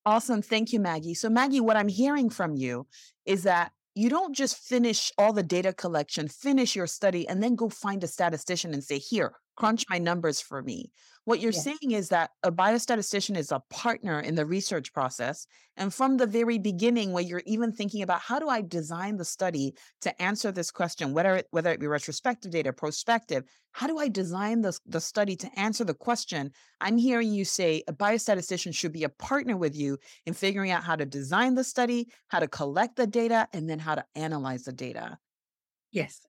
Awesome. 0.06 0.42
Thank 0.42 0.74
you, 0.74 0.80
Maggie. 0.80 1.14
So, 1.14 1.30
Maggie, 1.30 1.62
what 1.62 1.78
I'm 1.78 1.88
hearing 1.88 2.30
from 2.30 2.56
you 2.56 2.88
is 3.26 3.44
that 3.44 3.72
you 3.96 4.10
don't 4.10 4.36
just 4.36 4.58
finish 4.58 5.12
all 5.18 5.34
the 5.34 5.44
data 5.44 5.74
collection, 5.74 6.28
finish 6.28 6.76
your 6.76 6.88
study, 6.88 7.28
and 7.28 7.44
then 7.44 7.56
go 7.56 7.70
find 7.70 8.04
a 8.04 8.08
statistician 8.08 8.74
and 8.74 8.84
say, 8.84 8.98
Here, 8.98 9.34
crunch 9.56 9.86
my 9.90 9.98
numbers 9.98 10.42
for 10.42 10.62
me. 10.62 10.92
What 11.26 11.40
you're 11.40 11.52
yeah. 11.52 11.60
saying 11.60 11.92
is 11.92 12.10
that 12.10 12.32
a 12.42 12.52
biostatistician 12.52 13.38
is 13.38 13.52
a 13.52 13.62
partner 13.70 14.20
in 14.20 14.34
the 14.34 14.46
research 14.46 14.92
process. 14.92 15.46
And 15.78 15.94
from 15.94 16.18
the 16.18 16.26
very 16.26 16.58
beginning, 16.58 17.12
where 17.12 17.24
you're 17.24 17.44
even 17.46 17.72
thinking 17.72 18.02
about 18.02 18.22
how 18.22 18.40
do 18.40 18.50
I 18.50 18.62
design 18.62 19.18
the 19.18 19.26
study 19.26 19.76
to 20.02 20.22
answer 20.22 20.52
this 20.52 20.72
question, 20.72 21.14
whether 21.14 21.36
it, 21.36 21.48
whether 21.52 21.72
it 21.72 21.80
be 21.80 21.88
retrospective 21.88 22.52
data, 22.52 22.74
prospective, 22.74 23.44
how 23.72 23.86
do 23.86 24.00
I 24.00 24.08
design 24.08 24.62
the, 24.62 24.78
the 24.88 25.00
study 25.00 25.36
to 25.38 25.60
answer 25.60 25.84
the 25.84 25.94
question? 25.94 26.52
I'm 26.82 26.98
hearing 26.98 27.32
you 27.32 27.46
say 27.46 27.84
a 27.88 27.94
biostatistician 27.94 28.74
should 28.74 28.92
be 28.92 29.04
a 29.04 29.10
partner 29.10 29.56
with 29.56 29.76
you 29.76 30.00
in 30.26 30.34
figuring 30.34 30.72
out 30.72 30.84
how 30.84 30.96
to 30.96 31.06
design 31.06 31.54
the 31.54 31.64
study, 31.64 32.10
how 32.30 32.40
to 32.40 32.48
collect 32.48 32.96
the 32.96 33.08
data, 33.08 33.48
and 33.54 33.70
then 33.70 33.80
how 33.80 33.94
to 33.96 34.06
analyze 34.16 34.64
the 34.64 34.74
data. 34.74 35.20
Yes, 35.92 36.26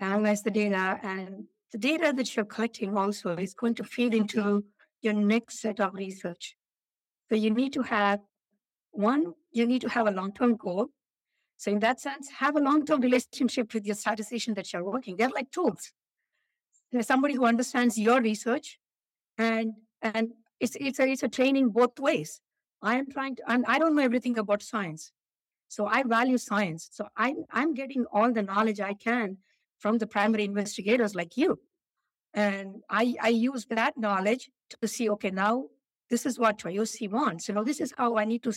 analyze 0.00 0.42
the 0.42 0.50
data 0.50 0.98
and 1.02 1.44
the 1.72 1.78
data 1.78 2.12
that 2.16 2.34
you're 2.34 2.44
collecting 2.44 2.96
also 2.96 3.36
is 3.36 3.54
going 3.54 3.74
to 3.74 3.84
feed 3.84 4.14
into 4.14 4.64
your 5.02 5.12
next 5.14 5.60
set 5.60 5.80
of 5.80 5.94
research. 5.94 6.56
So 7.28 7.36
you 7.36 7.50
need 7.50 7.72
to 7.74 7.82
have 7.82 8.20
one, 8.90 9.34
you 9.52 9.66
need 9.66 9.82
to 9.82 9.88
have 9.88 10.06
a 10.06 10.10
long-term 10.10 10.56
goal. 10.56 10.88
So 11.56 11.70
in 11.70 11.80
that 11.80 12.00
sense, 12.00 12.30
have 12.30 12.56
a 12.56 12.60
long-term 12.60 13.00
relationship 13.00 13.74
with 13.74 13.84
your 13.84 13.96
statistician 13.96 14.54
that 14.54 14.72
you're 14.72 14.84
working. 14.84 15.16
They're 15.16 15.28
like 15.28 15.50
tools. 15.50 15.92
There's 16.90 17.06
somebody 17.06 17.34
who 17.34 17.44
understands 17.44 17.98
your 17.98 18.20
research 18.20 18.78
and 19.36 19.72
and 20.00 20.30
it's 20.58 20.76
it's 20.80 20.98
a 20.98 21.08
it's 21.08 21.22
a 21.22 21.28
training 21.28 21.68
both 21.68 21.98
ways. 22.00 22.40
I 22.80 22.96
am 22.96 23.10
trying 23.10 23.36
to 23.36 23.42
and 23.46 23.64
I 23.68 23.78
don't 23.78 23.94
know 23.94 24.02
everything 24.02 24.38
about 24.38 24.62
science. 24.62 25.12
So 25.68 25.86
I 25.86 26.02
value 26.04 26.38
science. 26.38 26.88
So 26.92 27.08
I'm 27.16 27.44
I'm 27.50 27.74
getting 27.74 28.06
all 28.10 28.32
the 28.32 28.42
knowledge 28.42 28.80
I 28.80 28.94
can 28.94 29.36
from 29.78 29.98
the 29.98 30.06
primary 30.06 30.44
investigators 30.44 31.14
like 31.14 31.36
you. 31.36 31.58
And 32.34 32.82
I, 32.90 33.14
I 33.20 33.28
use 33.28 33.66
that 33.70 33.96
knowledge 33.96 34.50
to 34.80 34.88
see, 34.88 35.08
okay, 35.10 35.30
now 35.30 35.64
this 36.10 36.26
is 36.26 36.38
what 36.38 36.58
Toyosi 36.58 37.10
wants. 37.10 37.48
You 37.48 37.54
know, 37.54 37.64
this 37.64 37.80
is 37.80 37.92
how 37.96 38.16
I 38.16 38.24
need 38.24 38.42
to 38.44 38.52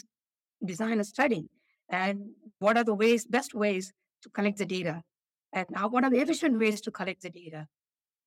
design 0.63 0.99
a 0.99 1.03
study. 1.03 1.49
And 1.89 2.31
what 2.59 2.77
are 2.77 2.83
the 2.83 2.93
ways, 2.93 3.25
best 3.25 3.53
ways 3.53 3.91
to 4.23 4.29
collect 4.29 4.57
the 4.57 4.65
data? 4.65 5.03
And 5.53 5.65
now 5.69 5.87
what 5.87 6.03
are 6.03 6.09
the 6.09 6.21
efficient 6.21 6.59
ways 6.59 6.81
to 6.81 6.91
collect 6.91 7.21
the 7.21 7.29
data? 7.29 7.67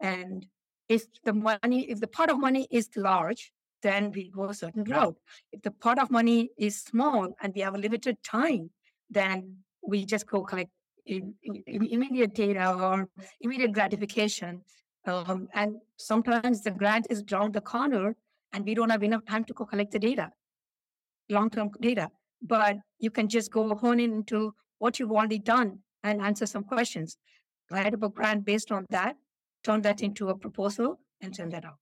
And 0.01 0.47
if 0.89 1.05
the 1.25 1.33
money, 1.33 1.91
if 1.91 2.01
the 2.01 2.07
pot 2.07 2.31
of 2.31 2.39
money 2.39 2.69
is 2.71 2.89
large, 2.97 3.53
then 3.83 4.13
we 4.13 4.31
go 4.31 4.45
a 4.45 4.55
certain 4.55 4.85
route. 4.85 5.17
If 5.53 5.63
the 5.63 5.71
pot 5.71 5.99
of 5.99 6.11
money 6.11 6.51
is 6.59 6.83
small 6.83 7.35
and 7.41 7.53
we 7.55 7.63
have 7.63 7.75
a 7.75 7.79
limited 7.79 8.23
time, 8.23 8.71
then 9.11 9.59
we 9.87 10.05
just 10.05 10.27
go 10.27 10.43
collect 10.43 10.71
immediate 11.07 12.35
data 12.35 12.75
or 12.75 13.09
immediate 13.41 13.73
gratification. 13.73 14.63
Um, 15.07 15.49
and 15.55 15.77
sometimes 15.97 16.63
the 16.63 16.71
grant 16.71 17.07
is 17.11 17.23
around 17.31 17.53
the 17.53 17.61
corner 17.61 18.17
and 18.53 18.65
we 18.65 18.75
don't 18.75 18.91
have 18.91 19.03
enough 19.03 19.25
time 19.27 19.45
to 19.45 19.53
go 19.53 19.67
collect 19.67 19.93
the 19.93 19.99
data, 19.99 20.31
long 21.29 21.51
term 21.51 21.71
data. 21.81 22.11
But 22.41 22.77
you 22.99 23.11
can 23.11 23.29
just 23.29 23.51
go 23.51 23.75
hone 23.75 24.01
in 24.01 24.13
into 24.13 24.55
what 24.79 24.99
you've 24.99 25.11
already 25.11 25.39
done 25.39 25.81
and 26.03 26.21
answer 26.21 26.47
some 26.47 26.65
questions. 26.65 27.17
Write 27.71 27.95
up 27.95 28.03
a 28.03 28.09
grant 28.09 28.45
based 28.45 28.71
on 28.71 28.87
that, 28.91 29.17
turn 29.63 29.83
that 29.83 30.03
into 30.03 30.29
a 30.29 30.37
proposal, 30.37 31.01
and 31.21 31.35
send 31.35 31.53
that 31.53 31.65
out. 31.65 31.79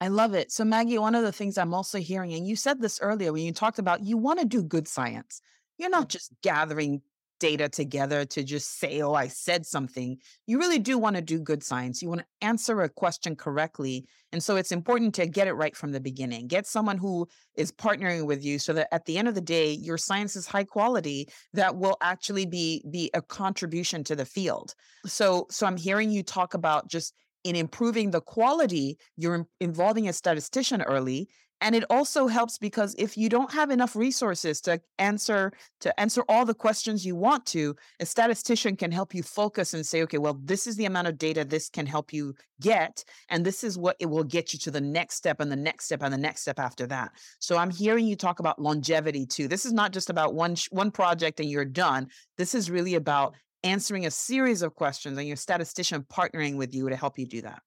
I 0.00 0.08
love 0.08 0.34
it. 0.34 0.50
So, 0.50 0.64
Maggie, 0.64 0.98
one 0.98 1.14
of 1.14 1.22
the 1.22 1.32
things 1.32 1.56
I'm 1.56 1.72
also 1.72 1.98
hearing, 1.98 2.32
and 2.34 2.46
you 2.46 2.56
said 2.56 2.80
this 2.80 3.00
earlier 3.00 3.32
when 3.32 3.44
you 3.44 3.52
talked 3.52 3.78
about 3.78 4.02
you 4.02 4.16
want 4.16 4.40
to 4.40 4.44
do 4.44 4.62
good 4.62 4.88
science. 4.88 5.40
You're 5.78 5.90
not 5.90 6.08
just 6.08 6.32
gathering 6.42 7.02
data 7.42 7.68
together 7.68 8.24
to 8.24 8.44
just 8.44 8.78
say, 8.78 9.02
oh, 9.02 9.14
I 9.14 9.26
said 9.26 9.66
something. 9.66 10.16
You 10.46 10.60
really 10.60 10.78
do 10.78 10.96
want 10.96 11.16
to 11.16 11.22
do 11.22 11.40
good 11.40 11.64
science. 11.64 12.00
You 12.00 12.08
want 12.08 12.20
to 12.20 12.46
answer 12.46 12.82
a 12.82 12.88
question 12.88 13.34
correctly. 13.34 14.06
And 14.30 14.40
so 14.40 14.54
it's 14.54 14.70
important 14.70 15.12
to 15.16 15.26
get 15.26 15.48
it 15.48 15.54
right 15.54 15.76
from 15.76 15.90
the 15.90 15.98
beginning. 15.98 16.46
Get 16.46 16.68
someone 16.68 16.98
who 16.98 17.26
is 17.56 17.72
partnering 17.72 18.26
with 18.26 18.44
you 18.44 18.60
so 18.60 18.72
that 18.74 18.94
at 18.94 19.04
the 19.06 19.18
end 19.18 19.26
of 19.26 19.34
the 19.34 19.40
day, 19.40 19.72
your 19.72 19.98
science 19.98 20.36
is 20.36 20.46
high 20.46 20.62
quality 20.62 21.28
that 21.52 21.74
will 21.74 21.96
actually 22.00 22.46
be, 22.46 22.84
be 22.92 23.10
a 23.12 23.20
contribution 23.20 24.04
to 24.04 24.14
the 24.14 24.24
field. 24.24 24.76
So, 25.04 25.48
so 25.50 25.66
I'm 25.66 25.76
hearing 25.76 26.12
you 26.12 26.22
talk 26.22 26.54
about 26.54 26.88
just 26.88 27.12
in 27.42 27.56
improving 27.56 28.12
the 28.12 28.20
quality, 28.20 28.98
you're 29.16 29.48
involving 29.60 30.08
a 30.08 30.12
statistician 30.12 30.80
early 30.82 31.28
and 31.62 31.74
it 31.76 31.84
also 31.88 32.26
helps 32.26 32.58
because 32.58 32.94
if 32.98 33.16
you 33.16 33.28
don't 33.28 33.52
have 33.52 33.70
enough 33.70 33.96
resources 33.96 34.60
to 34.60 34.80
answer 34.98 35.52
to 35.80 35.98
answer 35.98 36.22
all 36.28 36.44
the 36.44 36.52
questions 36.52 37.06
you 37.06 37.16
want 37.16 37.46
to 37.46 37.74
a 38.00 38.06
statistician 38.06 38.76
can 38.76 38.90
help 38.90 39.14
you 39.14 39.22
focus 39.22 39.72
and 39.72 39.86
say 39.86 40.02
okay 40.02 40.18
well 40.18 40.38
this 40.42 40.66
is 40.66 40.76
the 40.76 40.84
amount 40.84 41.06
of 41.06 41.16
data 41.16 41.44
this 41.44 41.70
can 41.70 41.86
help 41.86 42.12
you 42.12 42.34
get 42.60 43.04
and 43.30 43.46
this 43.46 43.64
is 43.64 43.78
what 43.78 43.96
it 44.00 44.06
will 44.06 44.24
get 44.24 44.52
you 44.52 44.58
to 44.58 44.70
the 44.70 44.80
next 44.80 45.14
step 45.14 45.40
and 45.40 45.50
the 45.50 45.56
next 45.56 45.86
step 45.86 46.02
and 46.02 46.12
the 46.12 46.18
next 46.18 46.42
step 46.42 46.58
after 46.58 46.86
that. 46.86 47.12
So 47.38 47.56
i'm 47.56 47.70
hearing 47.70 48.06
you 48.06 48.16
talk 48.16 48.40
about 48.40 48.60
longevity 48.60 49.24
too. 49.24 49.48
This 49.48 49.64
is 49.64 49.72
not 49.72 49.92
just 49.92 50.10
about 50.10 50.34
one 50.34 50.56
one 50.70 50.90
project 50.90 51.40
and 51.40 51.48
you're 51.48 51.64
done. 51.64 52.08
This 52.36 52.54
is 52.54 52.70
really 52.70 52.96
about 52.96 53.34
answering 53.62 54.06
a 54.06 54.10
series 54.10 54.62
of 54.62 54.74
questions 54.74 55.16
and 55.16 55.28
your 55.28 55.36
statistician 55.36 56.04
partnering 56.12 56.56
with 56.56 56.74
you 56.74 56.88
to 56.88 56.96
help 56.96 57.18
you 57.18 57.26
do 57.26 57.42
that. 57.42 57.62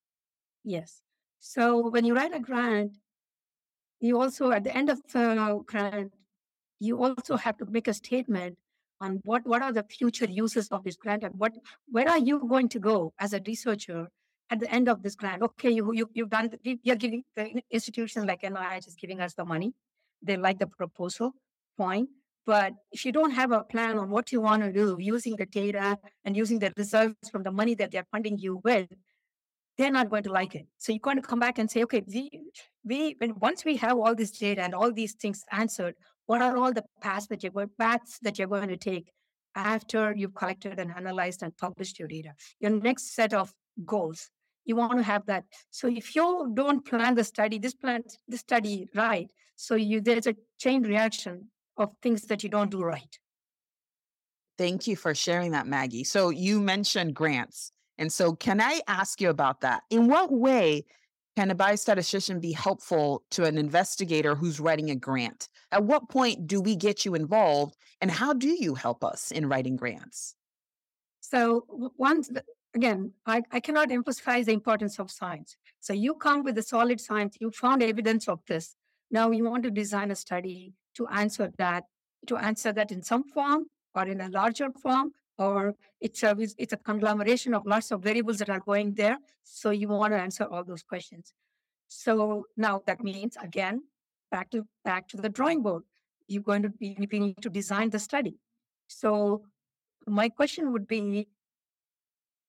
Yes. 0.64 1.00
So 1.40 1.88
when 1.88 2.04
you 2.04 2.14
write 2.14 2.34
a 2.34 2.40
grant, 2.40 2.92
you 4.00 4.20
also, 4.20 4.50
at 4.50 4.64
the 4.64 4.76
end 4.76 4.90
of 4.90 4.98
uh, 5.14 5.34
the 5.34 5.62
grant, 5.66 6.12
you 6.80 7.02
also 7.02 7.36
have 7.36 7.56
to 7.58 7.66
make 7.66 7.88
a 7.88 7.94
statement 7.94 8.56
on 9.00 9.20
what, 9.24 9.46
what 9.46 9.62
are 9.62 9.72
the 9.72 9.84
future 9.84 10.26
uses 10.26 10.68
of 10.68 10.84
this 10.84 10.96
grant 10.96 11.22
and 11.22 11.34
what 11.36 11.52
where 11.90 12.08
are 12.08 12.18
you 12.18 12.46
going 12.48 12.68
to 12.68 12.78
go 12.78 13.12
as 13.18 13.32
a 13.32 13.40
researcher 13.46 14.08
at 14.50 14.60
the 14.60 14.70
end 14.72 14.88
of 14.88 15.02
this 15.02 15.14
grant? 15.14 15.42
Okay, 15.42 15.70
you, 15.70 15.92
you 15.92 16.08
you've 16.14 16.30
done 16.30 16.50
you're 16.62 16.96
giving 16.96 17.24
the 17.34 17.62
institutions 17.70 18.26
like 18.26 18.42
NIH 18.42 18.88
is 18.88 18.94
giving 18.94 19.20
us 19.20 19.34
the 19.34 19.44
money. 19.44 19.74
They 20.22 20.36
like 20.36 20.58
the 20.58 20.66
proposal, 20.66 21.32
fine. 21.76 22.08
But 22.46 22.74
if 22.92 23.04
you 23.04 23.10
don't 23.10 23.32
have 23.32 23.50
a 23.50 23.64
plan 23.64 23.98
on 23.98 24.08
what 24.08 24.30
you 24.30 24.40
want 24.40 24.62
to 24.62 24.72
do 24.72 24.96
using 25.00 25.34
the 25.36 25.46
data 25.46 25.98
and 26.24 26.36
using 26.36 26.60
the 26.60 26.72
results 26.76 27.28
from 27.28 27.42
the 27.42 27.50
money 27.50 27.74
that 27.74 27.90
they're 27.90 28.06
funding 28.12 28.38
you 28.38 28.60
with, 28.62 28.88
they're 29.76 29.90
not 29.90 30.10
going 30.10 30.22
to 30.22 30.32
like 30.32 30.54
it. 30.54 30.66
So 30.78 30.92
you're 30.92 31.00
going 31.00 31.16
to 31.16 31.22
come 31.22 31.38
back 31.38 31.58
and 31.58 31.70
say, 31.70 31.82
okay, 31.84 32.02
we, 32.06 32.30
we 32.84 33.16
when 33.18 33.38
once 33.38 33.64
we 33.64 33.76
have 33.76 33.98
all 33.98 34.14
this 34.14 34.30
data 34.30 34.62
and 34.62 34.74
all 34.74 34.92
these 34.92 35.14
things 35.14 35.44
answered, 35.52 35.94
what 36.26 36.42
are 36.42 36.56
all 36.56 36.72
the 36.72 36.84
paths 37.00 37.26
that 37.28 37.42
you're 37.42 37.52
going 37.52 37.70
paths 37.78 38.18
that 38.22 38.38
you're 38.38 38.48
going 38.48 38.68
to 38.68 38.76
take 38.76 39.12
after 39.54 40.14
you've 40.16 40.34
collected 40.34 40.78
and 40.78 40.92
analyzed 40.96 41.42
and 41.42 41.56
published 41.56 41.98
your 41.98 42.08
data? 42.08 42.30
Your 42.60 42.70
next 42.70 43.14
set 43.14 43.34
of 43.34 43.52
goals. 43.84 44.30
You 44.64 44.76
want 44.76 44.98
to 44.98 45.02
have 45.04 45.26
that. 45.26 45.44
So 45.70 45.88
if 45.88 46.16
you 46.16 46.50
don't 46.54 46.84
plan 46.84 47.14
the 47.14 47.24
study, 47.24 47.58
this 47.58 47.74
plan 47.74 48.02
the 48.28 48.38
study 48.38 48.88
right, 48.94 49.30
so 49.56 49.74
you 49.74 50.00
there's 50.00 50.26
a 50.26 50.34
chain 50.58 50.82
reaction 50.82 51.48
of 51.76 51.90
things 52.02 52.22
that 52.22 52.42
you 52.42 52.48
don't 52.48 52.70
do 52.70 52.82
right. 52.82 53.18
Thank 54.58 54.86
you 54.86 54.96
for 54.96 55.14
sharing 55.14 55.50
that, 55.52 55.66
Maggie. 55.66 56.04
So 56.04 56.30
you 56.30 56.60
mentioned 56.60 57.14
grants. 57.14 57.72
And 57.98 58.12
so, 58.12 58.34
can 58.34 58.60
I 58.60 58.80
ask 58.86 59.20
you 59.20 59.30
about 59.30 59.60
that? 59.62 59.82
In 59.90 60.08
what 60.08 60.32
way 60.32 60.84
can 61.36 61.50
a 61.50 61.54
biostatistician 61.54 62.40
be 62.40 62.52
helpful 62.52 63.22
to 63.30 63.44
an 63.44 63.58
investigator 63.58 64.34
who's 64.34 64.60
writing 64.60 64.90
a 64.90 64.94
grant? 64.94 65.48
At 65.72 65.84
what 65.84 66.08
point 66.08 66.46
do 66.46 66.60
we 66.60 66.76
get 66.76 67.04
you 67.04 67.14
involved? 67.14 67.76
And 68.00 68.10
how 68.10 68.32
do 68.32 68.48
you 68.48 68.74
help 68.74 69.04
us 69.04 69.30
in 69.30 69.48
writing 69.48 69.76
grants? 69.76 70.34
So, 71.20 71.66
once 71.96 72.30
again, 72.74 73.12
I, 73.24 73.42
I 73.50 73.60
cannot 73.60 73.90
emphasize 73.90 74.46
the 74.46 74.52
importance 74.52 74.98
of 74.98 75.10
science. 75.10 75.56
So, 75.80 75.92
you 75.92 76.14
come 76.14 76.42
with 76.42 76.54
the 76.54 76.62
solid 76.62 77.00
science, 77.00 77.36
you 77.40 77.50
found 77.50 77.82
evidence 77.82 78.28
of 78.28 78.40
this. 78.46 78.76
Now, 79.10 79.30
you 79.30 79.44
want 79.44 79.62
to 79.64 79.70
design 79.70 80.10
a 80.10 80.16
study 80.16 80.74
to 80.96 81.06
answer 81.08 81.52
that, 81.58 81.84
to 82.26 82.36
answer 82.36 82.72
that 82.72 82.90
in 82.90 83.02
some 83.02 83.24
form 83.24 83.66
or 83.94 84.06
in 84.06 84.20
a 84.20 84.28
larger 84.28 84.70
form 84.82 85.12
or 85.38 85.74
it's 86.00 86.22
a 86.22 86.36
it's 86.58 86.72
a 86.72 86.76
conglomeration 86.76 87.54
of 87.54 87.66
lots 87.66 87.90
of 87.90 88.02
variables 88.02 88.38
that 88.38 88.50
are 88.50 88.60
going 88.60 88.94
there. 88.94 89.18
So 89.44 89.70
you 89.70 89.88
want 89.88 90.12
to 90.12 90.18
answer 90.18 90.44
all 90.44 90.64
those 90.64 90.82
questions. 90.82 91.32
So 91.88 92.46
now 92.56 92.82
that 92.86 93.02
means 93.02 93.36
again 93.42 93.82
back 94.30 94.50
to 94.50 94.66
back 94.84 95.08
to 95.08 95.16
the 95.16 95.28
drawing 95.28 95.62
board. 95.62 95.82
You're 96.26 96.42
going 96.42 96.62
to 96.62 96.70
be 96.70 96.96
you 96.98 97.20
need 97.20 97.42
to 97.42 97.50
design 97.50 97.90
the 97.90 97.98
study. 97.98 98.38
So 98.88 99.44
my 100.06 100.28
question 100.28 100.72
would 100.72 100.86
be 100.86 101.28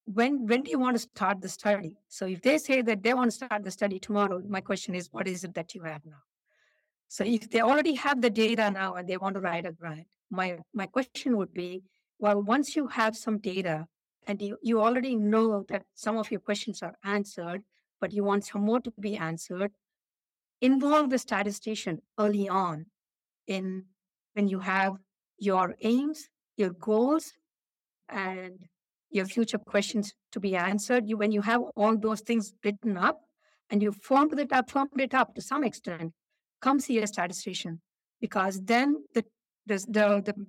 when 0.06 0.48
when 0.48 0.64
do 0.64 0.72
you 0.72 0.80
want 0.80 0.96
to 0.96 1.02
start 1.02 1.42
the 1.42 1.50
study? 1.50 1.98
So 2.08 2.26
if 2.26 2.42
they 2.42 2.58
say 2.58 2.82
that 2.82 3.04
they 3.04 3.14
want 3.14 3.32
to 3.32 3.36
start 3.36 3.64
the 3.64 3.72
study 3.72 4.00
tomorrow, 4.00 4.42
my 4.48 4.62
question 4.62 4.96
is 4.96 5.10
what 5.12 5.28
is 5.28 5.44
it 5.44 5.54
that 5.56 5.76
you 5.76 5.84
have 5.84 6.06
now? 6.06 6.24
So 7.10 7.24
if 7.24 7.50
they 7.50 7.62
already 7.62 7.96
have 7.96 8.22
the 8.22 8.30
data 8.30 8.72
now 8.72 8.96
and 8.96 9.08
they 9.08 9.18
want 9.18 9.36
to 9.36 9.42
write 9.42 9.66
a 9.66 9.72
grant, 9.72 10.08
my 10.30 10.60
my 10.74 10.88
question 10.88 11.38
would 11.38 11.54
be 11.54 11.84
well, 12.20 12.42
once 12.42 12.76
you 12.76 12.88
have 12.88 13.16
some 13.16 13.38
data 13.38 13.88
and 14.26 14.42
you, 14.42 14.58
you 14.62 14.82
already 14.82 15.16
know 15.16 15.64
that 15.70 15.84
some 15.94 16.18
of 16.18 16.32
your 16.32 16.40
questions 16.40 16.82
are 16.82 16.96
answered, 17.04 17.64
but 18.02 18.12
you 18.12 18.24
want 18.24 18.46
some 18.46 18.62
more 18.62 18.80
to 18.82 18.92
be 19.00 19.16
answered, 19.16 19.72
involve 20.62 21.10
the 21.10 21.18
statistician 21.18 22.02
early 22.20 22.50
on 22.50 22.88
in 23.48 23.86
when 24.34 24.48
you 24.48 24.60
have 24.60 24.94
your 25.38 25.76
aims, 25.82 26.30
your 26.58 26.72
goals, 26.72 27.34
and 28.10 28.68
your 29.10 29.26
future 29.26 29.58
questions 29.58 30.14
to 30.32 30.40
be 30.40 30.56
answered. 30.56 31.08
You 31.08 31.18
when 31.18 31.32
you 31.32 31.42
have 31.42 31.62
all 31.76 31.98
those 31.98 32.22
things 32.22 32.54
written 32.64 32.98
up 32.98 33.22
and 33.70 33.82
you 33.82 33.92
formed 33.92 34.38
it 34.40 34.52
up, 34.52 34.70
formed 34.70 35.00
it 35.00 35.14
up 35.14 35.36
to 35.36 35.42
some 35.42 35.64
extent, 35.64 36.14
come 36.62 36.80
see 36.80 37.00
a 37.00 37.08
statistician 37.08 37.82
because 38.20 38.62
then 38.64 39.04
the 39.14 39.24
the 39.66 39.78
the, 39.88 40.22
the 40.26 40.48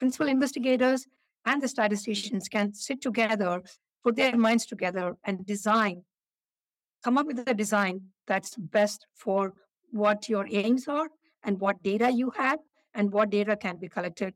principal 0.00 0.26
investigators 0.26 1.06
and 1.44 1.62
the 1.62 1.68
statisticians 1.68 2.48
can 2.48 2.74
sit 2.74 3.00
together, 3.00 3.62
put 4.02 4.16
their 4.16 4.36
minds 4.36 4.66
together, 4.66 5.16
and 5.24 5.46
design, 5.46 6.02
come 7.04 7.18
up 7.18 7.26
with 7.26 7.46
a 7.46 7.54
design 7.54 8.00
that's 8.26 8.56
best 8.56 9.06
for 9.14 9.52
what 9.92 10.28
your 10.28 10.46
aims 10.50 10.88
are 10.88 11.08
and 11.44 11.60
what 11.60 11.82
data 11.82 12.10
you 12.10 12.30
have 12.36 12.58
and 12.94 13.12
what 13.12 13.30
data 13.30 13.56
can 13.56 13.76
be 13.76 13.88
collected 13.88 14.34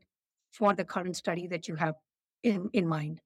for 0.52 0.72
the 0.74 0.84
current 0.84 1.16
study 1.16 1.46
that 1.48 1.66
you 1.66 1.74
have 1.74 1.94
in, 2.42 2.70
in 2.72 2.86
mind. 2.86 3.20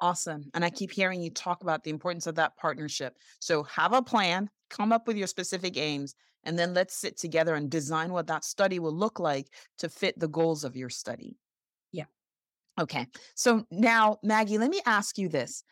Awesome. 0.00 0.50
And 0.54 0.64
I 0.64 0.70
keep 0.70 0.90
hearing 0.90 1.22
you 1.22 1.30
talk 1.30 1.62
about 1.62 1.84
the 1.84 1.90
importance 1.90 2.26
of 2.26 2.34
that 2.36 2.56
partnership. 2.56 3.14
So 3.40 3.62
have 3.64 3.92
a 3.92 4.02
plan, 4.02 4.50
come 4.68 4.92
up 4.92 5.06
with 5.06 5.16
your 5.16 5.28
specific 5.28 5.76
aims, 5.76 6.14
and 6.44 6.58
then 6.58 6.74
let's 6.74 6.94
sit 6.94 7.16
together 7.16 7.54
and 7.54 7.70
design 7.70 8.12
what 8.12 8.26
that 8.26 8.44
study 8.44 8.78
will 8.78 8.94
look 8.94 9.20
like 9.20 9.48
to 9.78 9.88
fit 9.88 10.18
the 10.18 10.28
goals 10.28 10.64
of 10.64 10.76
your 10.76 10.90
study. 10.90 11.36
Yeah. 11.92 12.04
Okay. 12.80 13.06
So 13.34 13.66
now, 13.70 14.18
Maggie, 14.22 14.58
let 14.58 14.70
me 14.70 14.80
ask 14.86 15.18
you 15.18 15.28
this. 15.28 15.64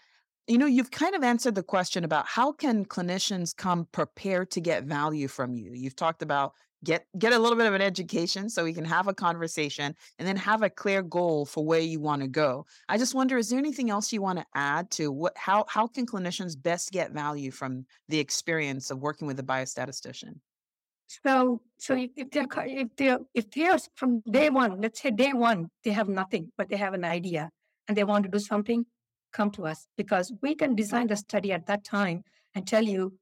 You 0.47 0.59
know, 0.59 0.67
you've 0.67 0.91
kind 0.91 1.15
of 1.15 1.23
answered 1.23 1.55
the 1.55 1.63
question 1.63 2.05
about 2.05 2.27
how 2.27 2.53
can 2.53 2.85
clinicians 2.85 3.55
come 3.55 3.87
prepared 3.93 4.51
to 4.53 4.61
get 4.61 4.85
value 4.85 5.29
from 5.29 5.55
you. 5.55 5.73
You've 5.73 5.97
talked 5.97 6.23
about 6.23 6.55
get 6.85 7.07
get 7.19 7.33
a 7.33 7.39
little 7.39 7.57
bit 7.57 7.67
of 7.67 7.75
an 7.75 7.83
education 7.83 8.49
so 8.49 8.65
we 8.65 8.73
can 8.73 8.85
have 8.85 9.09
a 9.09 9.15
conversation 9.15 9.95
and 10.19 10.27
then 10.27 10.37
have 10.37 10.63
a 10.63 10.71
clear 10.71 11.03
goal 11.03 11.45
for 11.45 11.65
where 11.65 11.81
you 11.81 12.01
want 12.01 12.23
to 12.23 12.29
go 12.29 12.65
i 12.89 12.97
just 12.97 13.15
wonder 13.15 13.37
is 13.37 13.51
there 13.51 13.59
anything 13.59 13.91
else 13.91 14.13
you 14.13 14.23
want 14.23 14.39
to 14.39 14.47
add 14.55 14.91
to 14.91 15.13
what 15.13 15.37
how 15.37 15.65
how 15.69 15.87
can 15.87 16.07
clinicians 16.07 16.61
best 16.61 16.91
get 16.91 17.13
value 17.13 17.51
from 17.51 17.85
the 18.09 18.19
experience 18.19 18.91
of 18.91 18.99
working 18.99 19.27
with 19.27 19.39
a 19.39 19.43
biostatistician 19.43 20.37
so, 21.25 21.61
so 21.79 21.95
if, 21.95 22.11
if 22.17 22.31
they're 22.31 22.47
if 22.67 22.89
they're 22.97 23.19
if 23.35 23.51
they're 23.51 23.79
from 23.97 24.21
day 24.31 24.49
one, 24.49 24.81
let's 24.81 25.03
say 25.03 25.11
day 25.11 25.33
one, 25.33 25.69
they 25.83 25.91
have 25.91 26.09
nothing, 26.09 26.53
but 26.57 26.69
they 26.69 26.77
have 26.77 26.95
an 26.95 27.05
idea 27.05 27.51
and 27.89 27.97
they 27.97 28.05
want 28.05 28.25
to 28.25 28.31
do 28.31 28.39
something, 28.39 28.87
come 29.33 29.51
to 29.53 29.67
us 29.67 29.89
because 29.97 30.33
we 30.41 30.55
can 30.55 30.77
design 30.77 31.09
the 31.09 31.17
study 31.17 31.53
at 31.53 31.67
that 31.67 31.83
time 31.85 32.23
and 32.55 32.65
tell 32.65 32.85
you 32.85 33.13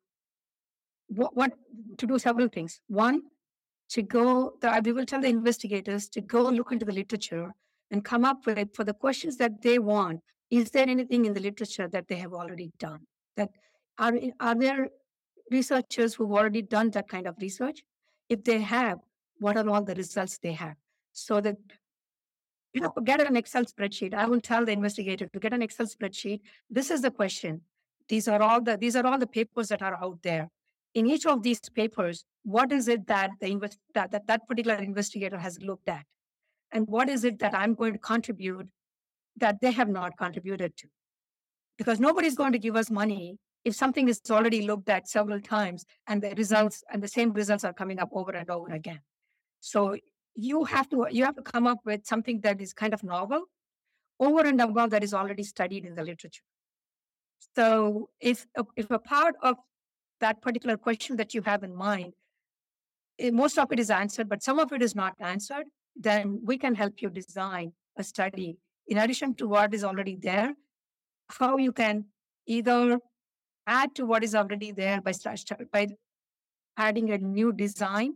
what, 1.06 1.34
what 1.34 1.52
to 1.96 2.06
do 2.06 2.18
several 2.18 2.48
things. 2.48 2.80
One, 2.88 3.22
to 3.90 4.02
go, 4.02 4.52
the, 4.60 4.82
we 4.84 4.92
will 4.92 5.06
tell 5.06 5.22
the 5.22 5.28
investigators 5.28 6.10
to 6.10 6.20
go 6.20 6.42
look 6.42 6.72
into 6.72 6.84
the 6.84 6.92
literature 6.92 7.54
and 7.90 8.04
come 8.04 8.26
up 8.26 8.44
with 8.44 8.58
it 8.58 8.76
for 8.76 8.84
the 8.84 8.92
questions 8.92 9.38
that 9.38 9.62
they 9.62 9.78
want. 9.78 10.20
Is 10.50 10.70
there 10.70 10.86
anything 10.86 11.24
in 11.24 11.32
the 11.32 11.40
literature 11.40 11.88
that 11.88 12.08
they 12.08 12.16
have 12.16 12.34
already 12.34 12.70
done? 12.78 13.00
That 13.38 13.48
are 13.98 14.12
are 14.40 14.54
there 14.54 14.88
researchers 15.50 16.14
who've 16.14 16.30
already 16.30 16.62
done 16.62 16.90
that 16.90 17.08
kind 17.08 17.26
of 17.26 17.36
research? 17.40 17.82
If 18.28 18.44
they 18.44 18.60
have, 18.60 18.98
what 19.38 19.56
are 19.56 19.68
all 19.68 19.82
the 19.82 19.94
results 19.94 20.38
they 20.38 20.52
have? 20.52 20.76
So 21.12 21.40
that 21.40 21.56
you 22.74 22.82
know, 22.82 22.92
get 23.04 23.20
an 23.20 23.36
Excel 23.36 23.64
spreadsheet. 23.64 24.14
I 24.14 24.26
will 24.26 24.40
tell 24.40 24.64
the 24.64 24.72
investigator 24.72 25.26
to 25.26 25.38
get 25.40 25.52
an 25.52 25.62
Excel 25.62 25.86
spreadsheet. 25.86 26.40
This 26.70 26.90
is 26.90 27.02
the 27.02 27.10
question. 27.10 27.62
These 28.08 28.28
are 28.28 28.40
all 28.40 28.60
the 28.60 28.76
these 28.76 28.96
are 28.96 29.06
all 29.06 29.18
the 29.18 29.26
papers 29.26 29.68
that 29.68 29.82
are 29.82 29.98
out 30.02 30.22
there. 30.22 30.48
In 30.94 31.06
each 31.06 31.26
of 31.26 31.42
these 31.42 31.60
papers, 31.60 32.24
what 32.44 32.72
is 32.72 32.88
it 32.88 33.06
that 33.06 33.30
the 33.40 33.48
invest 33.48 33.78
that, 33.94 34.10
that, 34.10 34.26
that 34.26 34.48
particular 34.48 34.76
investigator 34.76 35.38
has 35.38 35.58
looked 35.60 35.88
at? 35.88 36.04
And 36.72 36.86
what 36.86 37.08
is 37.08 37.24
it 37.24 37.38
that 37.40 37.54
I'm 37.54 37.74
going 37.74 37.94
to 37.94 37.98
contribute 37.98 38.68
that 39.36 39.60
they 39.60 39.70
have 39.72 39.88
not 39.88 40.16
contributed 40.16 40.76
to? 40.78 40.88
Because 41.76 42.00
nobody's 42.00 42.34
going 42.34 42.52
to 42.52 42.58
give 42.58 42.76
us 42.76 42.90
money 42.90 43.38
if 43.68 43.74
something 43.74 44.08
is 44.08 44.20
already 44.30 44.62
looked 44.62 44.88
at 44.88 45.08
several 45.08 45.40
times 45.40 45.84
and 46.06 46.22
the 46.22 46.34
results 46.36 46.82
and 46.90 47.02
the 47.02 47.08
same 47.16 47.32
results 47.32 47.64
are 47.64 47.74
coming 47.80 47.98
up 47.98 48.08
over 48.12 48.30
and 48.30 48.50
over 48.50 48.72
again. 48.72 49.00
So 49.60 49.96
you 50.34 50.64
have 50.64 50.88
to 50.90 51.06
you 51.10 51.24
have 51.24 51.36
to 51.36 51.42
come 51.42 51.66
up 51.66 51.80
with 51.84 52.06
something 52.06 52.40
that 52.40 52.60
is 52.60 52.72
kind 52.72 52.94
of 52.94 53.02
novel 53.02 53.42
over 54.20 54.40
and 54.50 54.60
above 54.60 54.90
that 54.90 55.04
is 55.08 55.12
already 55.12 55.42
studied 55.42 55.84
in 55.84 55.94
the 55.94 56.04
literature. 56.10 56.46
So 57.56 58.08
if 58.20 58.46
if 58.76 58.90
a 58.90 58.98
part 58.98 59.34
of 59.42 59.56
that 60.20 60.40
particular 60.40 60.76
question 60.76 61.16
that 61.16 61.34
you 61.34 61.42
have 61.42 61.62
in 61.62 61.74
mind, 61.74 62.14
eh, 63.18 63.30
most 63.30 63.58
of 63.58 63.70
it 63.72 63.78
is 63.78 63.90
answered, 63.90 64.28
but 64.28 64.42
some 64.42 64.58
of 64.58 64.72
it 64.72 64.82
is 64.82 64.94
not 64.94 65.14
answered, 65.20 65.66
then 65.94 66.40
we 66.42 66.56
can 66.64 66.74
help 66.74 67.02
you 67.02 67.10
design 67.10 67.72
a 67.96 68.02
study 68.02 68.56
in 68.86 68.98
addition 68.98 69.34
to 69.34 69.46
what 69.46 69.74
is 69.74 69.84
already 69.84 70.16
there, 70.16 70.54
how 71.40 71.58
you 71.58 71.72
can 71.72 72.06
either 72.46 72.98
add 73.68 73.94
to 73.94 74.06
what 74.06 74.24
is 74.24 74.34
already 74.34 74.72
there 74.72 75.00
by, 75.00 75.12
by 75.72 75.86
adding 76.76 77.10
a 77.10 77.18
new 77.18 77.52
design 77.52 78.14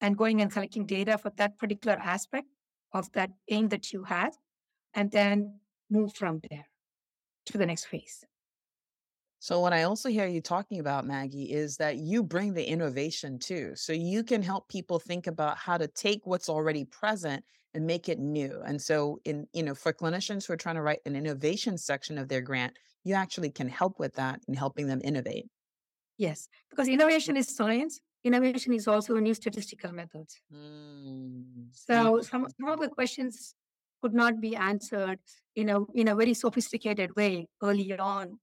and 0.00 0.18
going 0.18 0.42
and 0.42 0.52
collecting 0.52 0.84
data 0.84 1.16
for 1.16 1.30
that 1.36 1.56
particular 1.58 1.96
aspect 1.96 2.48
of 2.92 3.10
that 3.12 3.30
aim 3.48 3.68
that 3.68 3.92
you 3.92 4.04
have, 4.04 4.36
and 4.94 5.10
then 5.10 5.60
move 5.90 6.14
from 6.14 6.40
there 6.50 6.66
to 7.46 7.58
the 7.58 7.66
next 7.66 7.84
phase. 7.84 8.24
So, 9.40 9.60
what 9.60 9.72
I 9.72 9.84
also 9.84 10.08
hear 10.08 10.26
you 10.26 10.40
talking 10.40 10.80
about, 10.80 11.06
Maggie, 11.06 11.52
is 11.52 11.76
that 11.76 11.96
you 11.96 12.22
bring 12.22 12.54
the 12.54 12.64
innovation 12.64 13.38
too. 13.38 13.72
So, 13.76 13.92
you 13.92 14.24
can 14.24 14.42
help 14.42 14.68
people 14.68 14.98
think 14.98 15.26
about 15.26 15.56
how 15.58 15.76
to 15.78 15.86
take 15.86 16.26
what's 16.26 16.48
already 16.48 16.84
present 16.84 17.44
and 17.74 17.86
make 17.86 18.08
it 18.08 18.18
new. 18.18 18.60
And 18.66 18.80
so, 18.80 19.20
in 19.24 19.46
you 19.52 19.62
know, 19.62 19.74
for 19.74 19.92
clinicians 19.92 20.46
who 20.46 20.54
are 20.54 20.56
trying 20.58 20.74
to 20.74 20.82
write 20.82 21.00
an 21.06 21.14
innovation 21.14 21.78
section 21.78 22.18
of 22.18 22.28
their 22.28 22.40
grant, 22.40 22.72
you 23.04 23.14
actually 23.14 23.50
can 23.50 23.68
help 23.68 23.98
with 23.98 24.14
that 24.14 24.40
in 24.48 24.54
helping 24.54 24.86
them 24.86 25.00
innovate. 25.04 25.46
Yes, 26.16 26.48
because 26.70 26.88
innovation 26.88 27.36
is 27.36 27.54
science. 27.54 28.00
Innovation 28.24 28.72
is 28.72 28.88
also 28.88 29.16
a 29.16 29.20
new 29.20 29.34
statistical 29.34 29.92
methods. 29.92 30.40
Mm. 30.52 31.68
So, 31.72 32.20
some, 32.20 32.48
some 32.58 32.68
of 32.68 32.80
the 32.80 32.88
questions 32.88 33.54
could 34.02 34.12
not 34.12 34.40
be 34.40 34.56
answered 34.56 35.18
in 35.54 35.68
a 35.68 35.84
in 35.94 36.08
a 36.08 36.14
very 36.14 36.34
sophisticated 36.34 37.14
way 37.16 37.48
earlier 37.62 38.00
on 38.00 38.38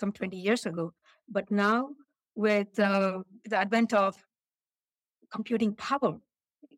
some 0.00 0.12
20 0.12 0.36
years 0.36 0.66
ago. 0.66 0.92
But 1.28 1.50
now, 1.50 1.90
with 2.34 2.78
uh, 2.78 3.20
the 3.44 3.56
advent 3.56 3.92
of 3.92 4.16
computing 5.32 5.74
power, 5.74 6.18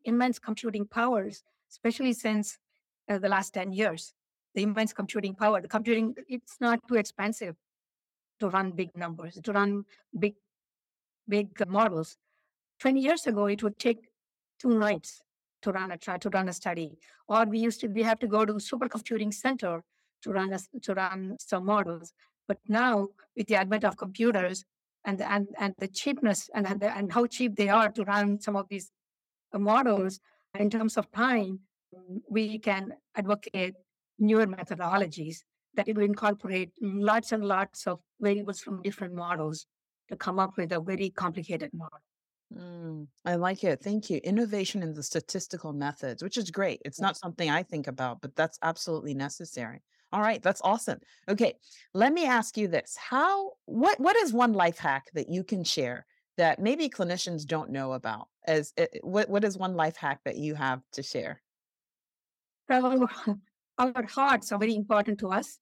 immense 0.05 0.39
computing 0.39 0.85
powers, 0.85 1.43
especially 1.71 2.13
since 2.13 2.57
uh, 3.09 3.17
the 3.17 3.29
last 3.29 3.53
10 3.53 3.73
years, 3.73 4.13
the 4.57 4.63
immense 4.63 4.91
computing 4.91 5.35
power, 5.35 5.61
the 5.61 5.67
computing, 5.67 6.15
it's 6.27 6.57
not 6.59 6.79
too 6.87 6.95
expensive 6.95 7.55
to 8.39 8.49
run 8.49 8.71
big 8.71 8.89
numbers, 8.97 9.39
to 9.43 9.51
run 9.51 9.85
big, 10.17 10.33
big 11.29 11.47
models. 11.67 12.17
20 12.79 12.99
years 12.99 13.27
ago, 13.27 13.45
it 13.45 13.61
would 13.61 13.77
take 13.77 13.99
two 14.59 14.79
nights 14.79 15.21
to 15.61 15.71
run 15.71 15.91
a 15.91 15.97
try 15.97 16.17
to 16.17 16.29
run 16.31 16.49
a 16.49 16.53
study. 16.53 16.97
Or 17.27 17.45
we 17.45 17.59
used 17.59 17.81
to 17.81 17.87
we 17.87 18.01
have 18.01 18.17
to 18.19 18.27
go 18.27 18.45
to 18.45 18.53
supercomputing 18.53 19.31
center 19.31 19.83
to 20.23 20.31
run 20.31 20.51
a, 20.51 20.59
to 20.81 20.93
run 20.95 21.37
some 21.39 21.65
models. 21.65 22.13
But 22.47 22.57
now, 22.67 23.09
with 23.35 23.45
the 23.47 23.57
advent 23.57 23.83
of 23.85 23.95
computers 23.95 24.65
and 25.05 25.19
the, 25.19 25.31
and, 25.31 25.47
and 25.59 25.75
the 25.77 25.87
cheapness 25.87 26.49
and, 26.55 26.65
and, 26.65 26.79
the, 26.79 26.97
and 26.97 27.11
how 27.11 27.27
cheap 27.27 27.55
they 27.55 27.69
are 27.69 27.89
to 27.91 28.03
run 28.05 28.41
some 28.41 28.55
of 28.55 28.65
these 28.69 28.91
uh, 29.53 29.59
models 29.59 30.19
in 30.57 30.71
terms 30.71 30.97
of 30.97 31.11
time, 31.11 31.59
we 32.27 32.57
can 32.57 32.93
advocate 33.15 33.75
newer 34.19 34.47
methodologies 34.47 35.37
that 35.75 35.87
will 35.87 36.03
incorporate 36.03 36.71
lots 36.81 37.31
and 37.31 37.43
lots 37.43 37.87
of 37.87 37.99
variables 38.19 38.59
from 38.59 38.81
different 38.81 39.13
models 39.13 39.65
to 40.09 40.15
come 40.15 40.39
up 40.39 40.57
with 40.57 40.71
a 40.71 40.79
very 40.79 41.09
complicated 41.09 41.71
model. 41.73 41.99
Mm, 42.55 43.07
I 43.25 43.35
like 43.35 43.63
it. 43.63 43.81
Thank 43.81 44.09
you. 44.09 44.19
Innovation 44.23 44.81
in 44.81 44.93
the 44.93 45.03
statistical 45.03 45.73
methods, 45.73 46.23
which 46.23 46.37
is 46.37 46.49
great. 46.49 46.81
It's 46.85 47.01
not 47.01 47.17
something 47.17 47.49
I 47.49 47.63
think 47.63 47.87
about, 47.87 48.21
but 48.21 48.35
that's 48.35 48.57
absolutely 48.61 49.13
necessary. 49.13 49.81
All 50.13 50.21
right, 50.21 50.41
that's 50.41 50.61
awesome. 50.63 50.99
Okay, 51.27 51.55
let 51.93 52.13
me 52.13 52.25
ask 52.25 52.57
you 52.57 52.69
this. 52.69 52.95
How 52.97 53.51
what 53.65 53.99
what 53.99 54.15
is 54.15 54.31
one 54.31 54.53
life 54.53 54.77
hack 54.77 55.07
that 55.13 55.29
you 55.29 55.43
can 55.43 55.65
share 55.65 56.05
that 56.37 56.59
maybe 56.59 56.87
clinicians 56.87 57.45
don't 57.45 57.71
know 57.71 57.91
about? 57.91 58.29
As 58.45 58.71
eh, 58.77 58.85
eh, 58.93 58.99
what 59.01 59.29
what 59.29 59.43
is 59.43 59.57
one 59.57 59.75
life 59.75 59.97
hack 59.97 60.21
that 60.23 60.37
you 60.37 60.55
have 60.55 60.81
to 60.93 61.03
share? 61.03 61.41
So 62.71 63.09
our 63.77 64.05
hearts 64.05 64.51
are 64.51 64.59
very 64.59 64.75
important 64.75 65.19
to 65.19 65.29
us, 65.29 65.59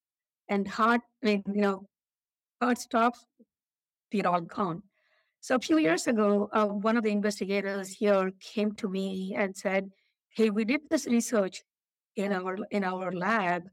and 0.49 0.67
heart, 0.67 1.01
when 1.21 1.43
you 1.47 1.62
know, 1.62 1.88
heart 2.62 2.78
stops, 2.78 3.25
we're 4.13 4.28
all 4.28 4.41
gone. 4.41 4.84
So 5.41 5.56
a 5.56 5.60
few 5.60 5.78
years 5.78 6.08
ago, 6.08 6.49
uh, 6.54 6.67
one 6.67 6.97
of 6.97 7.04
the 7.04 7.12
investigators 7.12 7.89
here 7.89 8.32
came 8.39 8.71
to 8.75 8.89
me 8.89 9.36
and 9.38 9.56
said, 9.56 9.91
"Hey, 10.30 10.49
we 10.49 10.65
did 10.65 10.82
this 10.89 11.06
research 11.06 11.63
in 12.15 12.32
our 12.32 12.58
in 12.71 12.84
our 12.84 13.12
lab, 13.12 13.63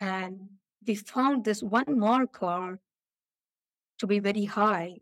and 0.00 0.38
we 0.86 0.94
found 0.94 1.44
this 1.44 1.62
one 1.62 1.98
marker 1.98 2.78
to 3.98 4.06
be 4.06 4.18
very 4.20 4.44
high 4.44 4.96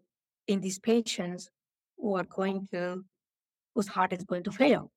in 0.47 0.61
these 0.61 0.79
patients 0.79 1.51
who 1.99 2.17
are 2.17 2.25
going 2.25 2.67
to, 2.73 3.05
whose 3.75 3.89
heart 3.89 4.13
is 4.13 4.25
going 4.25 4.43
to 4.45 4.53
fail. 4.53 4.91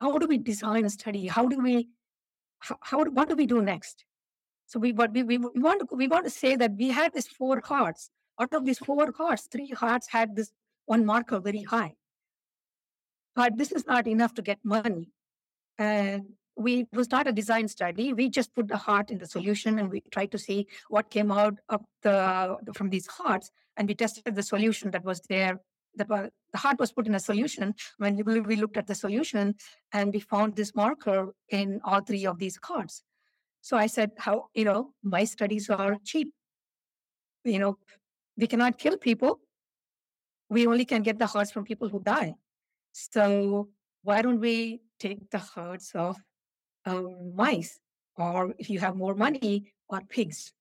How 0.00 0.16
do 0.18 0.26
we 0.26 0.38
design 0.38 0.84
a 0.84 0.90
study? 0.90 1.26
How 1.26 1.46
do 1.46 1.60
we, 1.60 1.88
how, 2.60 2.78
how 2.80 3.04
what 3.04 3.28
do 3.28 3.34
we 3.34 3.46
do 3.46 3.60
next? 3.60 4.04
So 4.66 4.78
we, 4.78 4.92
we, 4.92 5.22
we, 5.24 5.38
we 5.38 5.60
want 5.60 5.88
to, 5.88 5.96
we 5.96 6.06
want 6.06 6.24
to 6.24 6.30
say 6.30 6.54
that 6.56 6.72
we 6.76 6.90
had 6.90 7.12
these 7.12 7.26
four 7.26 7.60
hearts. 7.64 8.10
Out 8.40 8.54
of 8.54 8.64
these 8.64 8.78
four 8.78 9.12
hearts, 9.18 9.48
three 9.50 9.68
hearts 9.68 10.08
had 10.08 10.36
this 10.36 10.52
one 10.86 11.04
marker 11.04 11.40
very 11.40 11.62
high. 11.62 11.94
But 13.34 13.58
this 13.58 13.72
is 13.72 13.86
not 13.86 14.06
enough 14.06 14.34
to 14.34 14.42
get 14.42 14.58
money. 14.64 15.10
And 15.78 16.34
we 16.56 16.80
it 16.80 16.88
was 16.92 17.10
not 17.10 17.26
a 17.26 17.32
design 17.32 17.68
study. 17.68 18.12
We 18.12 18.28
just 18.28 18.54
put 18.54 18.68
the 18.68 18.76
heart 18.76 19.10
in 19.10 19.18
the 19.18 19.26
solution 19.26 19.78
and 19.78 19.90
we 19.90 20.02
tried 20.12 20.32
to 20.32 20.38
see 20.38 20.68
what 20.88 21.10
came 21.10 21.32
out 21.32 21.58
of 21.68 21.80
the 22.02 22.58
from 22.74 22.90
these 22.90 23.06
hearts, 23.06 23.50
and 23.76 23.88
we 23.88 23.94
tested 23.94 24.34
the 24.34 24.42
solution 24.42 24.90
that 24.90 25.04
was 25.04 25.20
there. 25.28 25.60
The 25.96 26.30
heart 26.54 26.78
was 26.78 26.92
put 26.92 27.06
in 27.06 27.14
a 27.14 27.20
solution. 27.20 27.74
When 27.98 28.16
we, 28.24 28.56
looked 28.56 28.76
at 28.76 28.86
the 28.86 28.94
solution, 28.94 29.54
and 29.92 30.12
we 30.12 30.20
found 30.20 30.56
this 30.56 30.74
marker 30.74 31.34
in 31.50 31.80
all 31.84 32.00
three 32.00 32.26
of 32.26 32.38
these 32.38 32.58
hearts. 32.62 33.02
So 33.60 33.76
I 33.76 33.86
said, 33.86 34.12
"How 34.18 34.46
you 34.54 34.64
know 34.64 34.94
my 35.02 35.24
studies 35.24 35.68
are 35.68 35.96
cheap? 36.04 36.32
You 37.44 37.58
know, 37.58 37.78
we 38.36 38.46
cannot 38.46 38.78
kill 38.78 38.96
people. 38.96 39.40
We 40.48 40.66
only 40.66 40.84
can 40.84 41.02
get 41.02 41.18
the 41.18 41.26
hearts 41.26 41.50
from 41.52 41.64
people 41.64 41.88
who 41.88 42.00
die. 42.02 42.34
So 42.92 43.68
why 44.02 44.22
don't 44.22 44.40
we 44.40 44.80
take 44.98 45.30
the 45.30 45.38
hearts 45.38 45.92
of 45.94 46.16
um, 46.86 47.34
mice, 47.34 47.78
or 48.16 48.54
if 48.58 48.70
you 48.70 48.80
have 48.80 48.96
more 48.96 49.14
money, 49.14 49.72
or 49.88 50.00
pigs, 50.08 50.52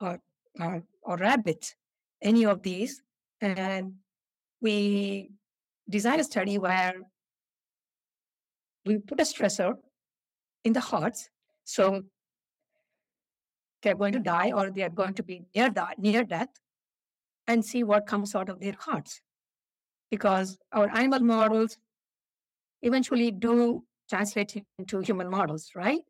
or, 0.00 0.20
or, 0.58 0.82
or 1.02 1.16
rabbits, 1.16 1.74
any 2.22 2.44
of 2.44 2.62
these. 2.62 3.02
And 3.40 3.94
we 4.60 5.30
design 5.88 6.20
a 6.20 6.24
study 6.24 6.58
where 6.58 6.94
we 8.86 8.98
put 8.98 9.20
a 9.20 9.24
stressor 9.24 9.74
in 10.64 10.72
the 10.72 10.80
hearts. 10.80 11.28
So 11.64 12.02
they're 13.82 13.94
going 13.94 14.12
to 14.12 14.18
die 14.18 14.52
or 14.52 14.70
they 14.70 14.82
are 14.82 14.90
going 14.90 15.14
to 15.14 15.22
be 15.22 15.42
near, 15.54 15.70
that, 15.70 15.98
near 15.98 16.24
death 16.24 16.48
and 17.46 17.64
see 17.64 17.82
what 17.82 18.06
comes 18.06 18.34
out 18.34 18.48
of 18.48 18.60
their 18.60 18.76
hearts. 18.78 19.20
Because 20.10 20.58
our 20.72 20.88
animal 20.96 21.20
models 21.20 21.78
eventually 22.82 23.30
do 23.30 23.84
translate 24.08 24.62
into 24.78 25.00
human 25.00 25.30
models, 25.30 25.70
right? 25.74 26.00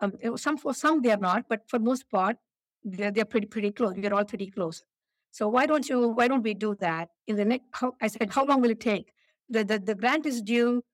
Um, 0.00 0.12
some 0.36 0.58
for 0.58 0.74
some 0.74 1.00
they 1.00 1.10
are 1.10 1.16
not, 1.16 1.44
but 1.48 1.62
for 1.68 1.78
most 1.78 2.10
part 2.10 2.36
they're, 2.84 3.10
they're 3.10 3.24
pretty 3.24 3.46
pretty 3.46 3.70
close. 3.70 3.94
We're 3.96 4.12
all 4.12 4.24
pretty 4.24 4.50
close. 4.50 4.82
So 5.32 5.48
why 5.48 5.66
don't 5.66 5.88
you 5.88 6.08
why 6.08 6.28
don't 6.28 6.42
we 6.42 6.54
do 6.54 6.76
that 6.80 7.08
in 7.26 7.36
the 7.36 7.44
next? 7.44 7.64
How, 7.72 7.94
I 8.00 8.06
said, 8.06 8.30
how 8.30 8.44
long 8.44 8.60
will 8.60 8.70
it 8.70 8.80
take? 8.80 9.12
The, 9.48 9.64
the 9.64 9.78
the 9.78 9.94
grant 9.94 10.26
is 10.26 10.40
due. 10.42 10.84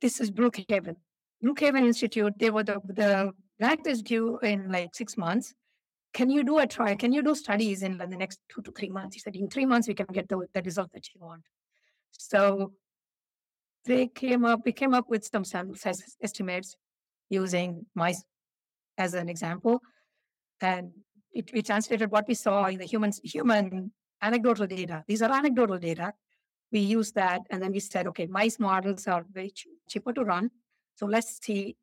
This 0.00 0.20
is 0.20 0.30
Brookhaven, 0.30 0.96
Brookhaven 1.44 1.84
Institute. 1.84 2.32
They 2.38 2.50
were 2.50 2.62
the 2.62 2.80
the 2.86 3.32
grant 3.60 3.86
is 3.86 4.02
due 4.02 4.38
in 4.38 4.70
like 4.70 4.94
six 4.94 5.16
months. 5.16 5.54
Can 6.14 6.30
you 6.30 6.44
do 6.44 6.58
a 6.58 6.66
trial? 6.66 6.96
Can 6.96 7.12
you 7.12 7.22
do 7.22 7.34
studies 7.34 7.82
in 7.82 7.98
like 7.98 8.10
the 8.10 8.16
next 8.16 8.40
two 8.48 8.62
to 8.62 8.70
three 8.70 8.88
months? 8.88 9.16
He 9.16 9.20
said, 9.20 9.36
in 9.36 9.50
three 9.50 9.66
months 9.66 9.86
we 9.86 9.94
can 9.94 10.06
get 10.06 10.28
the, 10.28 10.46
the 10.54 10.62
result 10.62 10.90
that 10.94 11.12
you 11.12 11.20
want. 11.20 11.42
So 12.12 12.72
they 13.84 14.06
came 14.06 14.44
up, 14.46 14.60
we 14.64 14.72
came 14.72 14.94
up 14.94 15.10
with 15.10 15.26
some 15.26 15.44
sample 15.44 15.74
size 15.74 16.16
estimates 16.22 16.74
using 17.28 17.84
mice 17.94 18.24
as 18.96 19.12
an 19.12 19.28
example. 19.28 19.82
And 20.60 20.92
it, 21.36 21.52
we 21.52 21.62
translated 21.62 22.10
what 22.10 22.26
we 22.26 22.34
saw 22.34 22.66
in 22.66 22.78
the 22.78 22.84
human, 22.84 23.12
human 23.22 23.92
anecdotal 24.22 24.66
data. 24.66 25.04
These 25.06 25.22
are 25.22 25.30
anecdotal 25.30 25.78
data. 25.78 26.12
We 26.72 26.80
use 26.80 27.12
that 27.12 27.42
and 27.50 27.62
then 27.62 27.72
we 27.72 27.80
said, 27.80 28.06
okay, 28.08 28.26
mice 28.26 28.58
models 28.58 29.06
are 29.06 29.24
very 29.30 29.52
cheaper 29.88 30.12
to 30.12 30.24
run. 30.24 30.50
So 30.96 31.06
let's 31.06 31.38
see 31.44 31.76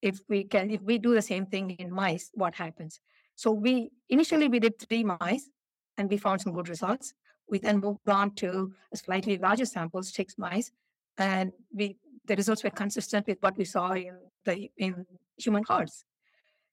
if 0.00 0.20
we 0.28 0.44
can, 0.44 0.70
if 0.70 0.80
we 0.82 0.98
do 0.98 1.14
the 1.14 1.22
same 1.22 1.46
thing 1.46 1.70
in 1.72 1.92
mice, 1.92 2.30
what 2.34 2.54
happens. 2.54 3.00
So 3.34 3.50
we 3.50 3.90
initially 4.08 4.48
we 4.48 4.60
did 4.60 4.78
three 4.78 5.04
mice 5.04 5.50
and 5.98 6.08
we 6.10 6.16
found 6.16 6.40
some 6.40 6.52
good 6.52 6.68
results. 6.68 7.12
We 7.48 7.58
then 7.58 7.80
moved 7.80 8.08
on 8.08 8.34
to 8.36 8.72
a 8.92 8.96
slightly 8.96 9.38
larger 9.38 9.64
sample, 9.64 10.02
six 10.02 10.38
mice, 10.38 10.70
and 11.18 11.52
we 11.72 11.96
the 12.26 12.36
results 12.36 12.62
were 12.62 12.70
consistent 12.70 13.26
with 13.26 13.38
what 13.40 13.56
we 13.56 13.64
saw 13.64 13.92
in 13.92 14.16
the 14.44 14.70
in 14.76 15.04
human 15.36 15.64
hearts. 15.64 16.04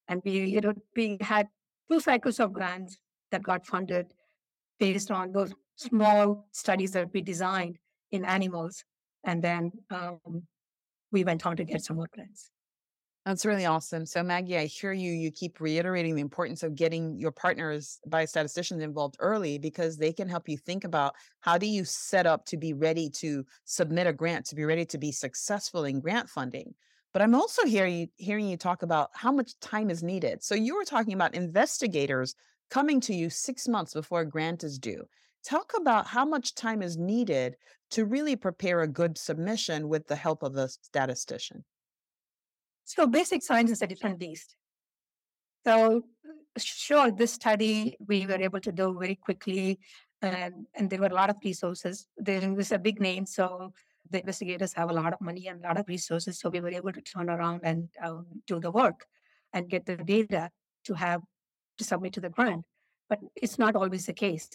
And 0.08 0.21
we 0.23 0.45
you 0.45 0.62
know 0.62 0.73
we 0.95 1.17
had 1.19 1.47
two 1.89 2.00
cycles 2.00 2.39
of 2.39 2.54
grants 2.54 2.97
that 3.32 3.43
got 3.43 3.65
funded 3.65 4.13
based 4.80 5.12
on 5.12 5.32
those 5.32 5.54
small 5.76 6.47
studies 6.52 6.91
that 6.91 7.10
we 7.13 7.21
designed 7.21 7.78
in 8.12 8.26
animals, 8.26 8.84
and 9.23 9.43
then 9.43 9.71
um, 9.89 10.43
we 11.12 11.23
went 11.23 11.45
on 11.45 11.56
to 11.58 11.63
get 11.63 11.84
some 11.84 11.97
more 11.97 12.10
grants. 12.13 12.50
That's 13.26 13.45
really 13.45 13.65
awesome. 13.65 14.06
So, 14.06 14.23
Maggie, 14.23 14.58
I 14.58 14.67
hear 14.67 14.93
you. 14.93 15.12
You 15.12 15.32
keep 15.32 15.60
reiterating 15.60 16.15
the 16.15 16.21
importance 16.21 16.63
of 16.63 16.76
getting 16.76 17.19
your 17.19 17.32
partners, 17.32 18.00
biostatisticians, 18.08 18.82
involved 18.82 19.17
early 19.19 19.58
because 19.58 19.97
they 19.97 20.13
can 20.13 20.30
help 20.30 20.47
you 20.47 20.58
think 20.58 20.86
about 20.86 21.13
how 21.41 21.58
do 21.58 21.65
you 21.65 21.84
set 21.84 22.26
up 22.26 22.45
to 22.45 22.56
be 22.56 22.71
ready 22.71 23.10
to 23.10 23.45
submit 23.65 24.08
a 24.08 24.13
grant, 24.13 24.45
to 24.45 24.56
be 24.56 24.63
ready 24.63 24.86
to 24.86 24.97
be 24.97 25.12
successful 25.12 25.84
in 25.84 26.00
grant 26.00 26.30
funding. 26.30 26.73
But 27.13 27.22
I'm 27.22 27.36
also 27.36 27.65
hearing 27.65 27.98
you, 27.98 28.08
hearing 28.17 28.48
you 28.48 28.58
talk 28.58 28.84
about 28.84 29.10
how 29.13 29.32
much 29.32 29.60
time 29.60 29.89
is 29.89 30.04
needed. 30.04 30.43
So, 30.43 30.56
you 30.56 30.76
were 30.76 30.86
talking 30.86 31.13
about 31.13 31.36
investigators 31.36 32.36
coming 32.70 33.00
to 33.02 33.13
you 33.13 33.30
six 33.30 33.67
months 33.67 33.93
before 33.93 34.22
a 34.22 34.26
grant 34.26 34.63
is 34.63 34.78
due. 34.78 35.08
Talk 35.46 35.74
about 35.78 36.08
how 36.08 36.26
much 36.26 36.56
time 36.56 36.82
is 36.82 36.98
needed 36.98 37.56
to 37.91 38.06
really 38.06 38.36
prepare 38.36 38.82
a 38.82 38.88
good 38.88 39.17
submission 39.17 39.88
with 39.88 40.08
the 40.08 40.15
help 40.15 40.43
of 40.43 40.56
a 40.58 40.67
statistician. 40.67 41.63
So, 42.84 43.08
basic 43.08 43.43
science 43.43 43.72
is 43.72 43.82
a 43.82 43.88
different 43.88 44.20
beast. 44.20 44.56
So, 45.65 45.98
uh, 45.98 46.60
sure, 46.60 47.12
this 47.12 47.34
study 47.34 47.98
we 48.06 48.26
were 48.26 48.41
able 48.41 48.62
to 48.62 48.72
do 48.72 48.98
very 49.00 49.15
quickly, 49.15 49.80
and, 50.22 50.65
and 50.76 50.89
there 50.89 51.00
were 51.00 51.08
a 51.08 51.13
lot 51.13 51.30
of 51.30 51.38
resources. 51.43 52.08
There 52.17 52.54
was 52.54 52.72
a 52.72 52.80
big 52.80 53.00
name, 53.00 53.26
so 53.26 53.74
the 54.12 54.20
investigators 54.20 54.74
have 54.74 54.89
a 54.89 54.93
lot 54.93 55.13
of 55.13 55.22
money 55.22 55.48
and 55.48 55.63
a 55.63 55.67
lot 55.67 55.78
of 55.78 55.88
resources. 55.88 56.39
So, 56.39 56.50
we 56.50 56.60
were 56.60 56.70
able 56.70 56.91
to 56.91 57.02
turn 57.02 57.30
around 57.30 57.62
and 57.63 57.89
um, 58.02 58.26
do 58.46 58.60
the 58.60 58.72
work 58.72 59.06
and 59.54 59.70
get 59.70 59.86
the 59.86 59.98
data 59.98 60.52
to 60.86 60.93
have 60.93 61.22
to 61.78 61.84
submit 61.84 62.13
to 62.13 62.22
the 62.22 62.30
grant. 62.30 62.65
But 63.10 63.20
it's 63.36 63.58
not 63.58 63.76
always 63.76 64.06
the 64.06 64.13
case. 64.13 64.50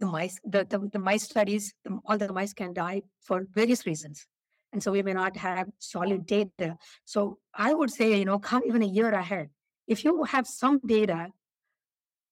The 0.00 0.06
mice, 0.06 0.38
the, 0.44 0.66
the, 0.68 0.78
the 0.92 0.98
mice 0.98 1.22
studies, 1.22 1.72
the, 1.84 1.98
all 2.04 2.18
the 2.18 2.32
mice 2.32 2.52
can 2.52 2.74
die 2.74 3.02
for 3.22 3.46
various 3.54 3.86
reasons. 3.86 4.26
And 4.72 4.82
so 4.82 4.92
we 4.92 5.02
may 5.02 5.14
not 5.14 5.36
have 5.36 5.68
solid 5.78 6.26
data. 6.26 6.76
So 7.04 7.38
I 7.54 7.72
would 7.72 7.90
say, 7.90 8.18
you 8.18 8.24
know, 8.24 8.38
come 8.38 8.62
even 8.66 8.82
a 8.82 8.86
year 8.86 9.10
ahead. 9.10 9.48
If 9.86 10.04
you 10.04 10.24
have 10.24 10.46
some 10.46 10.80
data, 10.84 11.28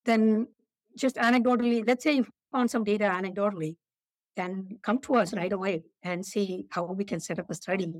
then 0.03 0.47
just 0.95 1.15
anecdotally, 1.15 1.87
let's 1.87 2.03
say 2.03 2.13
you 2.13 2.27
found 2.51 2.69
some 2.69 2.83
data 2.83 3.05
anecdotally, 3.05 3.77
then 4.35 4.79
come 4.81 4.99
to 4.99 5.15
us 5.15 5.33
right 5.33 5.53
away 5.53 5.83
and 6.03 6.25
see 6.25 6.67
how 6.69 6.83
we 6.85 7.05
can 7.05 7.19
set 7.19 7.39
up 7.39 7.49
a 7.49 7.55
study 7.55 7.91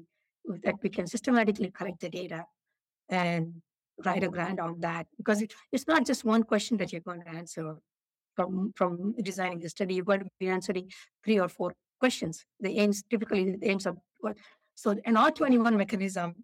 that 0.64 0.76
we 0.84 0.90
can 0.90 1.08
systematically 1.08 1.72
collect 1.72 2.00
the 2.02 2.10
data 2.10 2.46
and 3.10 3.62
write 4.04 4.24
a 4.24 4.28
grant 4.28 4.60
on 4.60 4.80
that 4.82 5.08
because 5.18 5.42
it, 5.42 5.54
it's 5.72 5.88
not 5.88 6.06
just 6.06 6.26
one 6.26 6.44
question 6.44 6.78
that 6.78 6.92
you're 6.92 7.02
going 7.02 7.22
to 7.22 7.30
answer 7.30 7.76
from 8.36 8.74
from 8.76 9.16
designing 9.24 9.60
the 9.60 9.70
study. 9.70 9.96
You're 9.96 10.04
going 10.04 10.20
to 10.20 10.30
be 10.40 10.50
answering 10.50 10.92
three 11.24 11.40
or 11.40 11.48
four 11.48 11.74
questions. 12.00 12.46
The 12.60 12.78
aims 12.80 13.04
typically 13.10 13.56
the 13.56 13.70
aims 13.70 13.86
of 13.86 13.98
what 14.20 14.36
so 14.76 14.92
an 15.06 15.16
R21 15.16 15.78
mechanism 15.78 16.36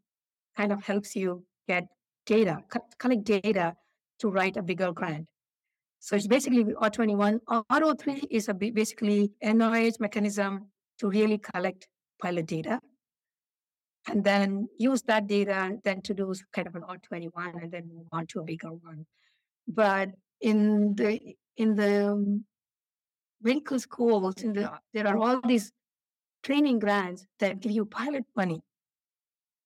kind 0.56 0.71
of 0.71 0.84
helps 0.84 1.15
you 1.15 1.43
get 1.67 1.88
data, 2.25 2.60
collect 2.97 3.23
data 3.25 3.75
to 4.19 4.30
write 4.30 4.56
a 4.56 4.62
bigger 4.62 4.91
grant. 4.93 5.27
So 6.02 6.16
it's 6.16 6.26
basically 6.26 6.64
R21. 6.64 7.42
R03 7.48 8.26
is 8.32 8.50
a 8.50 8.56
basically 8.56 9.32
NIH 9.44 10.00
mechanism 10.00 10.72
to 10.98 11.08
really 11.08 11.38
collect 11.38 11.88
pilot 12.20 12.48
data 12.48 12.82
and 14.08 14.24
then 14.24 14.68
use 14.80 15.04
that 15.04 15.28
data 15.28 15.78
then 15.84 16.02
to 16.02 16.16
do 16.16 16.34
kind 16.54 16.68
of 16.68 16.74
an 16.74 16.82
R21 16.82 17.62
and 17.62 17.72
then 17.72 17.88
move 17.94 18.08
on 18.12 18.26
to 18.28 18.40
a 18.40 18.44
bigger 18.44 18.74
one. 18.74 19.06
But 19.68 20.10
in 20.42 20.96
the 20.96 21.20
in 21.56 21.76
the 21.76 22.42
medical 23.44 23.80
schools, 23.80 24.34
the, 24.36 24.72
there 24.94 25.08
are 25.08 25.18
all 25.18 25.40
these 25.42 25.72
training 26.42 26.80
grants 26.80 27.28
that 27.40 27.60
give 27.60 27.74
you 27.74 27.86
pilot 27.86 28.26
money. 28.36 28.64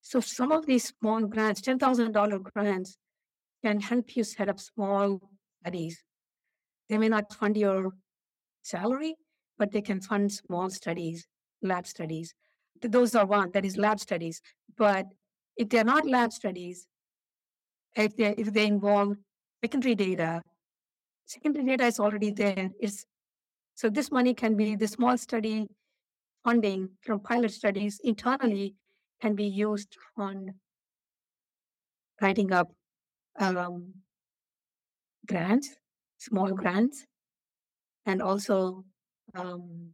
So 0.02 0.19
some 0.19 0.52
of 0.52 0.65
these 0.65 0.93
small 1.00 1.21
grants, 1.21 1.62
ten 1.62 1.80
thousand 1.80 2.12
dollar 2.12 2.39
grants, 2.39 2.98
can 3.63 3.80
help 3.80 4.17
you 4.17 4.26
set 4.26 4.50
up 4.50 4.60
small 4.60 5.21
studies. 5.62 6.04
They 6.89 6.98
may 6.98 7.10
not 7.10 7.34
fund 7.34 7.58
your 7.58 7.91
salary, 8.62 9.15
but 9.58 9.71
they 9.71 9.82
can 9.82 10.02
fund 10.02 10.32
small 10.32 10.69
studies, 10.69 11.28
lab 11.62 11.88
studies 11.88 12.34
those 12.82 13.15
are 13.15 13.26
one 13.26 13.52
that 13.52 13.65
is 13.65 13.78
lab 13.78 14.00
studies. 14.00 14.41
But 14.78 15.06
if 15.58 15.69
they're 15.69 15.84
not 15.84 16.08
lab 16.08 16.32
studies, 16.34 16.88
if 17.95 18.15
they 18.15 18.36
if 18.38 18.52
they 18.54 18.65
involve 18.65 19.15
secondary 19.63 19.95
data, 19.95 20.41
secondary 21.26 21.65
data 21.65 21.86
is 21.86 22.00
already 22.00 22.32
there. 22.32 22.69
It's 22.80 23.06
so 23.76 23.89
this 23.89 24.12
money 24.12 24.34
can 24.34 24.56
be 24.56 24.76
the 24.76 24.88
small 24.88 25.17
study 25.17 25.67
funding 26.43 26.89
from 27.02 27.19
pilot 27.19 27.52
studies 27.52 28.00
internally 28.04 28.76
can 29.21 29.36
be 29.36 29.45
used 29.45 29.98
on 30.17 30.54
writing 32.21 32.52
up 32.52 32.71
um, 33.39 33.93
grants, 35.28 35.69
small 36.27 36.51
grants, 36.51 37.05
and 38.05 38.21
also 38.21 38.83
um, 39.35 39.93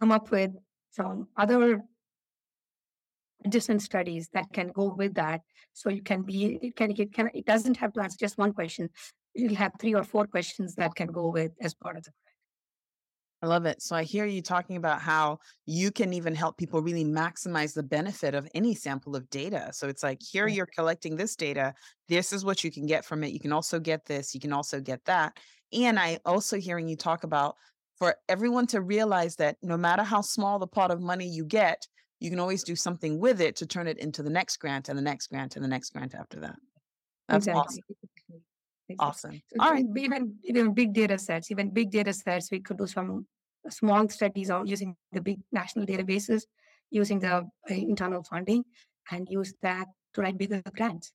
come 0.00 0.12
up 0.12 0.30
with 0.30 0.52
some 0.90 1.28
other 1.36 1.82
adjacent 3.44 3.82
studies 3.82 4.28
that 4.32 4.46
can 4.52 4.68
go 4.68 4.94
with 4.94 5.14
that. 5.14 5.40
So 5.72 5.90
you 5.90 6.02
can 6.02 6.22
be, 6.22 6.58
it 6.60 6.76
can, 6.76 6.90
it 6.90 7.12
can, 7.12 7.30
it 7.34 7.46
doesn't 7.46 7.76
have 7.76 7.92
to 7.92 8.02
answer 8.02 8.16
just 8.18 8.38
one 8.38 8.52
question. 8.52 8.90
You'll 9.34 9.54
have 9.54 9.72
three 9.80 9.94
or 9.94 10.02
four 10.02 10.26
questions 10.26 10.74
that 10.74 10.94
can 10.94 11.08
go 11.08 11.28
with 11.28 11.52
as 11.60 11.74
part 11.74 11.96
of 11.96 12.02
the 12.04 12.10
I 13.40 13.46
love 13.46 13.66
it. 13.66 13.80
So 13.82 13.94
I 13.94 14.02
hear 14.02 14.26
you 14.26 14.42
talking 14.42 14.76
about 14.76 15.00
how 15.00 15.38
you 15.64 15.92
can 15.92 16.12
even 16.12 16.34
help 16.34 16.56
people 16.56 16.82
really 16.82 17.04
maximize 17.04 17.72
the 17.72 17.84
benefit 17.84 18.34
of 18.34 18.48
any 18.52 18.74
sample 18.74 19.14
of 19.14 19.30
data. 19.30 19.70
So 19.72 19.86
it's 19.86 20.02
like, 20.02 20.20
here 20.20 20.48
you're 20.48 20.66
collecting 20.66 21.14
this 21.14 21.36
data. 21.36 21.72
This 22.08 22.32
is 22.32 22.44
what 22.44 22.64
you 22.64 22.72
can 22.72 22.86
get 22.86 23.04
from 23.04 23.22
it. 23.22 23.32
You 23.32 23.38
can 23.38 23.52
also 23.52 23.78
get 23.78 24.04
this. 24.06 24.34
You 24.34 24.40
can 24.40 24.52
also 24.52 24.80
get 24.80 25.04
that. 25.04 25.36
And 25.72 26.00
I 26.00 26.18
also 26.24 26.58
hearing 26.58 26.88
you 26.88 26.96
talk 26.96 27.22
about 27.22 27.54
for 27.96 28.16
everyone 28.28 28.66
to 28.68 28.80
realize 28.80 29.36
that 29.36 29.56
no 29.62 29.76
matter 29.76 30.02
how 30.02 30.20
small 30.20 30.58
the 30.58 30.66
pot 30.66 30.90
of 30.90 31.00
money 31.00 31.28
you 31.28 31.44
get, 31.44 31.86
you 32.20 32.30
can 32.30 32.40
always 32.40 32.64
do 32.64 32.74
something 32.74 33.20
with 33.20 33.40
it 33.40 33.54
to 33.56 33.66
turn 33.66 33.86
it 33.86 33.98
into 33.98 34.24
the 34.24 34.30
next 34.30 34.56
grant 34.56 34.88
and 34.88 34.98
the 34.98 35.02
next 35.02 35.28
grant 35.28 35.54
and 35.54 35.64
the 35.64 35.68
next 35.68 35.90
grant 35.90 36.14
after 36.14 36.40
that. 36.40 36.56
That's 37.28 37.46
exactly. 37.46 37.60
awesome. 37.60 37.82
Awesome. 38.98 39.42
So 39.48 39.56
All 39.60 39.72
right. 39.72 39.84
Even 39.96 40.34
even 40.44 40.74
big 40.74 40.92
data 40.92 41.18
sets, 41.18 41.50
even 41.50 41.70
big 41.70 41.90
data 41.90 42.12
sets, 42.12 42.50
we 42.50 42.60
could 42.60 42.78
do 42.78 42.86
some 42.86 43.26
small 43.68 44.08
studies 44.08 44.50
on 44.50 44.66
using 44.66 44.96
the 45.12 45.20
big 45.20 45.38
national 45.52 45.86
databases, 45.86 46.42
using 46.90 47.18
the 47.18 47.34
uh, 47.36 47.42
internal 47.68 48.22
funding, 48.22 48.64
and 49.10 49.28
use 49.30 49.52
that 49.62 49.86
to 50.14 50.22
write 50.22 50.38
bigger 50.38 50.62
grants. 50.74 51.12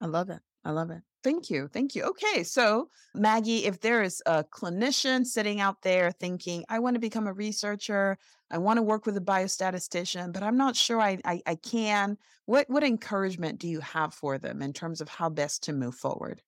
I 0.00 0.06
love 0.06 0.30
it. 0.30 0.40
I 0.64 0.70
love 0.70 0.90
it. 0.90 1.02
Thank 1.24 1.50
you. 1.50 1.68
Thank 1.68 1.94
you. 1.94 2.04
Okay. 2.04 2.42
So, 2.42 2.88
Maggie, 3.14 3.64
if 3.64 3.80
there 3.80 4.02
is 4.02 4.22
a 4.26 4.44
clinician 4.44 5.24
sitting 5.24 5.60
out 5.60 5.82
there 5.82 6.10
thinking, 6.10 6.64
I 6.68 6.80
want 6.80 6.94
to 6.94 7.00
become 7.00 7.26
a 7.26 7.32
researcher, 7.32 8.18
I 8.50 8.58
want 8.58 8.78
to 8.78 8.82
work 8.82 9.06
with 9.06 9.16
a 9.16 9.20
biostatistician, 9.20 10.32
but 10.32 10.42
I'm 10.42 10.56
not 10.56 10.76
sure 10.76 11.00
I, 11.00 11.18
I, 11.24 11.40
I 11.46 11.54
can, 11.54 12.18
what, 12.46 12.68
what 12.68 12.82
encouragement 12.82 13.60
do 13.60 13.68
you 13.68 13.80
have 13.80 14.14
for 14.14 14.38
them 14.38 14.62
in 14.62 14.72
terms 14.72 15.00
of 15.00 15.08
how 15.08 15.28
best 15.28 15.62
to 15.64 15.72
move 15.72 15.94
forward? 15.94 16.42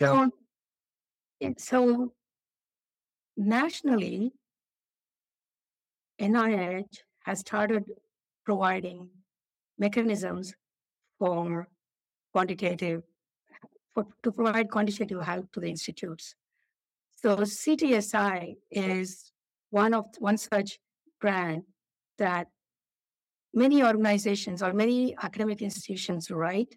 Yeah. 0.00 0.28
So, 1.58 2.12
nationally, 3.36 4.32
NIH 6.20 6.98
has 7.24 7.40
started 7.40 7.84
providing 8.44 9.08
mechanisms 9.78 10.54
for 11.18 11.68
quantitative, 12.32 13.02
for, 13.94 14.06
to 14.22 14.32
provide 14.32 14.70
quantitative 14.70 15.22
help 15.22 15.50
to 15.52 15.60
the 15.60 15.68
institutes. 15.68 16.34
So 17.16 17.36
CTSI 17.36 18.54
is 18.70 19.32
one 19.70 19.94
of 19.94 20.06
one 20.18 20.38
such 20.38 20.78
grant 21.20 21.64
that 22.18 22.48
many 23.52 23.82
organizations 23.82 24.62
or 24.62 24.72
many 24.72 25.16
academic 25.22 25.60
institutions 25.62 26.30
write 26.30 26.74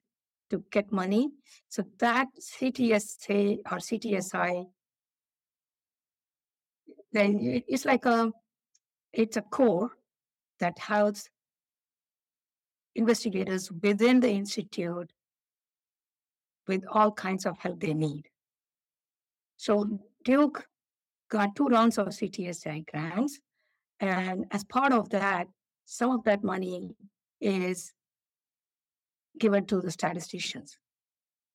to 0.50 0.64
get 0.72 0.92
money. 0.92 1.30
So 1.70 1.84
that 2.00 2.28
CTSA 2.40 3.60
or 3.72 3.78
CTSI, 3.78 4.66
then 7.12 7.64
it's 7.68 7.86
like 7.86 8.06
a 8.06 8.32
it's 9.12 9.38
a 9.38 9.42
core 9.42 9.92
that 10.60 10.78
helps 10.80 11.30
investigators 12.96 13.72
within 13.82 14.20
the 14.20 14.30
institute 14.30 15.12
with 16.68 16.84
all 16.92 17.12
kinds 17.12 17.46
of 17.46 17.58
help 17.58 17.80
they 17.80 17.94
need. 17.94 18.28
So 19.58 20.00
Duke 20.24 20.66
got 21.30 21.56
two 21.56 21.68
rounds 21.68 21.98
of 21.98 22.08
CTSI 22.08 22.86
grants. 22.92 23.40
And 24.00 24.46
as 24.52 24.64
part 24.64 24.94
of 24.94 25.10
that, 25.10 25.48
some 25.86 26.12
of 26.12 26.24
that 26.24 26.44
money 26.44 26.96
is 27.42 27.92
given 29.40 29.66
to 29.66 29.82
the 29.82 29.92
statisticians. 29.92 30.78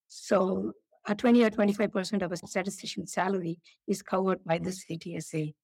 So 0.09 0.73
a 1.07 1.14
20 1.14 1.45
or 1.45 1.51
25% 1.51 2.23
of 2.23 2.33
a 2.33 2.37
statistician's 2.37 3.12
salary 3.12 3.61
is 3.87 4.03
covered 4.03 4.45
by 4.45 4.59
the 4.59 4.71
CTSA. 4.71 5.55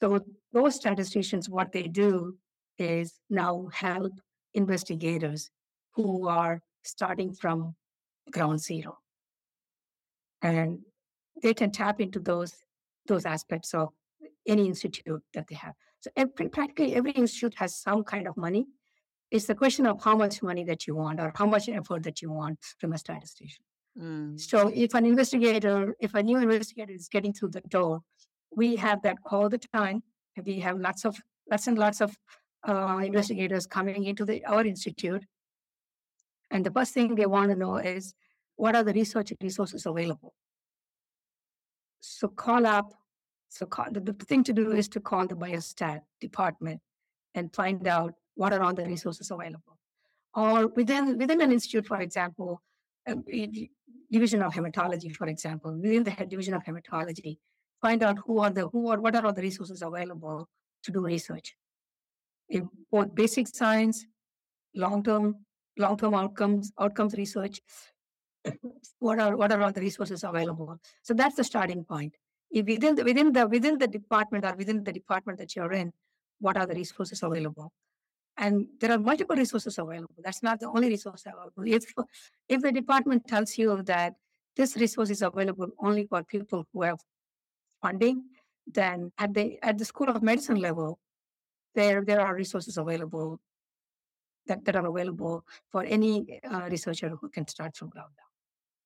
So 0.00 0.20
those 0.52 0.76
statisticians, 0.76 1.48
what 1.48 1.72
they 1.72 1.82
do 1.82 2.36
is 2.78 3.20
now 3.28 3.68
help 3.72 4.12
investigators 4.54 5.50
who 5.94 6.26
are 6.26 6.60
starting 6.82 7.34
from 7.34 7.74
ground 8.30 8.60
zero. 8.60 8.98
And 10.42 10.78
they 11.42 11.54
can 11.54 11.70
tap 11.70 12.00
into 12.00 12.20
those 12.20 12.54
those 13.06 13.26
aspects 13.26 13.74
of 13.74 13.88
any 14.46 14.66
institute 14.66 15.22
that 15.34 15.46
they 15.48 15.56
have. 15.56 15.74
So 16.00 16.10
every, 16.16 16.48
practically 16.48 16.94
every 16.94 17.12
institute 17.12 17.54
has 17.56 17.76
some 17.76 18.04
kind 18.04 18.26
of 18.26 18.36
money. 18.36 18.66
It's 19.30 19.46
the 19.46 19.54
question 19.54 19.86
of 19.86 20.02
how 20.02 20.16
much 20.16 20.42
money 20.42 20.64
that 20.64 20.86
you 20.86 20.96
want 20.96 21.20
or 21.20 21.32
how 21.36 21.46
much 21.46 21.68
effort 21.68 22.02
that 22.02 22.20
you 22.20 22.32
want 22.32 22.58
from 22.78 22.92
a 22.92 22.98
statistician. 22.98 23.64
Mm. 23.98 24.40
So 24.40 24.70
if 24.74 24.94
an 24.94 25.06
investigator, 25.06 25.94
if 26.00 26.14
a 26.14 26.22
new 26.22 26.38
investigator 26.38 26.92
is 26.92 27.08
getting 27.08 27.32
through 27.32 27.50
the 27.50 27.60
door, 27.62 28.00
we 28.54 28.76
have 28.76 29.02
that 29.02 29.18
all 29.30 29.48
the 29.48 29.58
time. 29.58 30.02
We 30.44 30.60
have 30.60 30.78
lots 30.78 31.04
of 31.04 31.16
lots 31.50 31.66
and 31.66 31.78
lots 31.78 32.00
of 32.00 32.16
uh, 32.66 33.00
investigators 33.04 33.66
coming 33.66 34.04
into 34.04 34.24
the, 34.24 34.44
our 34.44 34.64
institute. 34.64 35.24
And 36.50 36.64
the 36.64 36.70
first 36.70 36.94
thing 36.94 37.14
they 37.14 37.26
want 37.26 37.50
to 37.50 37.56
know 37.56 37.76
is 37.76 38.14
what 38.56 38.76
are 38.76 38.82
the 38.82 38.92
research 38.92 39.32
resources 39.40 39.86
available? 39.86 40.34
So 42.00 42.28
call 42.28 42.66
up. 42.66 42.94
So 43.48 43.66
call, 43.66 43.86
the, 43.90 44.00
the 44.00 44.12
thing 44.12 44.44
to 44.44 44.52
do 44.52 44.72
is 44.72 44.88
to 44.90 45.00
call 45.00 45.26
the 45.26 45.34
biostat 45.34 46.00
department 46.20 46.80
and 47.34 47.54
find 47.54 47.86
out 47.86 48.14
what 48.40 48.54
are 48.54 48.62
all 48.62 48.72
the 48.72 48.86
resources 48.94 49.30
available. 49.30 49.76
Or 50.34 50.68
within 50.68 51.18
within 51.18 51.40
an 51.42 51.52
institute, 51.52 51.86
for 51.86 52.00
example, 52.00 52.62
um, 53.06 53.22
division 54.16 54.42
of 54.42 54.54
hematology, 54.54 55.14
for 55.14 55.26
example, 55.26 55.72
within 55.84 56.04
the 56.04 56.14
division 56.34 56.54
of 56.54 56.62
hematology, 56.64 57.36
find 57.82 58.02
out 58.02 58.18
who 58.24 58.38
are 58.44 58.52
the 58.58 58.68
who 58.68 58.88
are 58.88 59.00
what 59.00 59.14
are 59.16 59.26
all 59.26 59.34
the 59.40 59.46
resources 59.48 59.82
available 59.82 60.48
to 60.84 60.92
do 60.92 61.00
research. 61.14 61.54
In 62.48 62.68
both 62.90 63.14
basic 63.14 63.48
science, 63.48 64.06
long 64.74 65.02
term 65.02 65.26
long 65.84 65.98
term 65.98 66.14
outcomes 66.14 66.72
outcomes 66.80 67.14
research. 67.22 67.60
what 69.00 69.18
are 69.18 69.36
what 69.36 69.52
are 69.52 69.60
all 69.60 69.72
the 69.72 69.86
resources 69.88 70.24
available? 70.24 70.78
So 71.02 71.12
that's 71.12 71.36
the 71.36 71.44
starting 71.44 71.84
point. 71.84 72.14
If 72.50 72.64
within 72.66 72.94
the, 72.94 73.04
within 73.04 73.32
the 73.32 73.46
within 73.46 73.76
the 73.76 73.90
department 73.98 74.46
or 74.46 74.54
within 74.54 74.82
the 74.82 74.92
department 74.92 75.38
that 75.40 75.54
you're 75.54 75.72
in, 75.82 75.92
what 76.38 76.56
are 76.56 76.66
the 76.66 76.74
resources 76.74 77.22
available? 77.22 77.70
And 78.40 78.66
there 78.80 78.90
are 78.90 78.98
multiple 78.98 79.36
resources 79.36 79.78
available. 79.78 80.14
That's 80.24 80.42
not 80.42 80.60
the 80.60 80.68
only 80.68 80.88
resource 80.88 81.24
available. 81.26 81.64
If, 81.66 81.84
if 82.48 82.62
the 82.62 82.72
department 82.72 83.28
tells 83.28 83.58
you 83.58 83.82
that 83.82 84.14
this 84.56 84.76
resource 84.76 85.10
is 85.10 85.20
available 85.20 85.68
only 85.78 86.06
for 86.06 86.24
people 86.24 86.66
who 86.72 86.82
have 86.82 86.98
funding, 87.82 88.24
then 88.66 89.12
at 89.18 89.34
the 89.34 89.58
at 89.62 89.76
the 89.76 89.84
School 89.84 90.08
of 90.08 90.22
Medicine 90.22 90.56
level, 90.56 90.98
there 91.74 92.02
there 92.02 92.22
are 92.22 92.34
resources 92.34 92.78
available 92.78 93.38
that, 94.46 94.64
that 94.64 94.74
are 94.74 94.86
available 94.86 95.44
for 95.70 95.84
any 95.84 96.40
uh, 96.50 96.66
researcher 96.70 97.10
who 97.20 97.28
can 97.28 97.46
start 97.46 97.76
from 97.76 97.90
ground 97.90 98.14
up. 98.24 98.29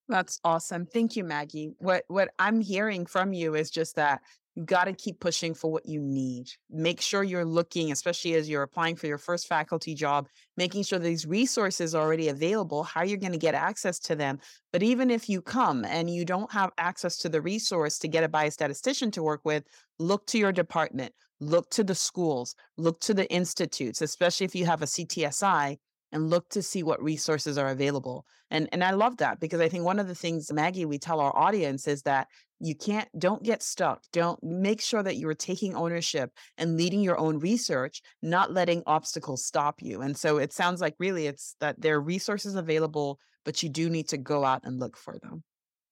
That's 0.09 0.39
awesome. 0.45 0.87
Thank 0.87 1.17
you, 1.17 1.25
Maggie. 1.25 1.73
What 1.79 2.05
what 2.09 2.31
I'm 2.39 2.61
hearing 2.61 3.07
from 3.07 3.33
you 3.33 3.55
is 3.55 3.71
just 3.71 3.97
that 3.97 4.21
you 4.55 4.65
got 4.65 4.85
to 4.85 4.93
keep 4.93 5.19
pushing 5.19 5.53
for 5.53 5.73
what 5.73 5.87
you 5.87 6.01
need. 6.01 6.49
Make 6.71 7.01
sure 7.01 7.25
you're 7.25 7.45
looking, 7.45 7.91
especially 7.91 8.35
as 8.35 8.49
you're 8.49 8.63
applying 8.63 8.95
for 8.95 9.07
your 9.09 9.19
first 9.19 9.49
faculty 9.49 9.95
job, 9.95 10.29
making 10.57 10.85
sure 10.85 10.99
these 10.99 11.27
resources 11.27 11.95
are 11.95 12.03
already 12.05 12.29
available, 12.29 12.85
how 12.85 13.03
you're 13.03 13.19
going 13.19 13.33
to 13.33 13.39
get 13.39 13.55
access 13.55 13.99
to 14.01 14.15
them. 14.15 14.39
But 14.73 14.83
even 14.83 15.11
if 15.11 15.29
you 15.29 15.43
come 15.43 15.85
and 15.85 16.09
you 16.09 16.25
don't 16.25 16.53
have 16.53 16.71
access 16.79 17.17
to 17.19 17.29
the 17.29 17.41
resource 17.41 17.99
to 18.01 18.09
get 18.09 18.23
a 18.23 18.29
biostatistician 18.29 19.11
to 19.13 19.23
work 19.25 19.41
with, 19.45 19.65
look 19.99 20.27
to 20.29 20.39
your 20.39 20.53
department, 20.53 21.13
look 21.41 21.69
to 21.71 21.83
the 21.83 21.95
schools, 21.95 22.55
look 22.77 23.01
to 23.01 23.15
the 23.15 23.29
institutes, 23.33 24.03
especially 24.03 24.45
if 24.45 24.55
you 24.55 24.67
have 24.67 24.83
a 24.83 24.87
CTSI 24.87 25.79
and 26.15 26.31
look 26.31 26.49
to 26.51 26.63
see 26.63 26.83
what 26.83 27.03
resources 27.03 27.59
are 27.59 27.69
available. 27.69 28.25
And 28.51 28.69
and 28.73 28.83
I 28.85 28.93
love 28.93 29.19
that 29.19 29.41
because 29.41 29.61
I 29.61 29.69
think 29.69 29.85
one 29.85 29.99
of 29.99 30.07
the 30.07 30.15
things 30.15 30.51
Maggie 30.53 30.87
we 30.87 30.99
tell 30.99 31.21
our 31.21 31.37
audience 31.37 31.89
is 31.89 32.03
that 32.03 32.29
you 32.61 32.75
can't 32.75 33.09
don't 33.19 33.43
get 33.43 33.63
stuck. 33.63 34.03
Don't 34.13 34.43
make 34.43 34.81
sure 34.81 35.03
that 35.03 35.17
you're 35.17 35.35
taking 35.35 35.75
ownership 35.75 36.31
and 36.57 36.77
leading 36.77 37.01
your 37.01 37.19
own 37.19 37.41
research, 37.41 38.01
not 38.23 38.53
letting 38.53 38.85
obstacles 38.87 39.45
stop 39.45 39.83
you. 39.83 40.03
And 40.03 40.17
so 40.17 40.39
it 40.39 40.53
sounds 40.53 40.81
like 40.81 40.95
really 41.01 41.27
it's 41.27 41.57
that 41.61 41.81
there 41.81 41.97
are 41.97 42.01
resources 42.01 42.55
available, 42.55 43.19
but 43.45 43.63
you 43.63 43.69
do 43.69 43.91
need 43.91 44.09
to 44.11 44.17
go 44.17 44.45
out 44.45 44.63
and 44.65 44.79
look 44.79 44.97
for 44.97 45.19
them. 45.21 45.43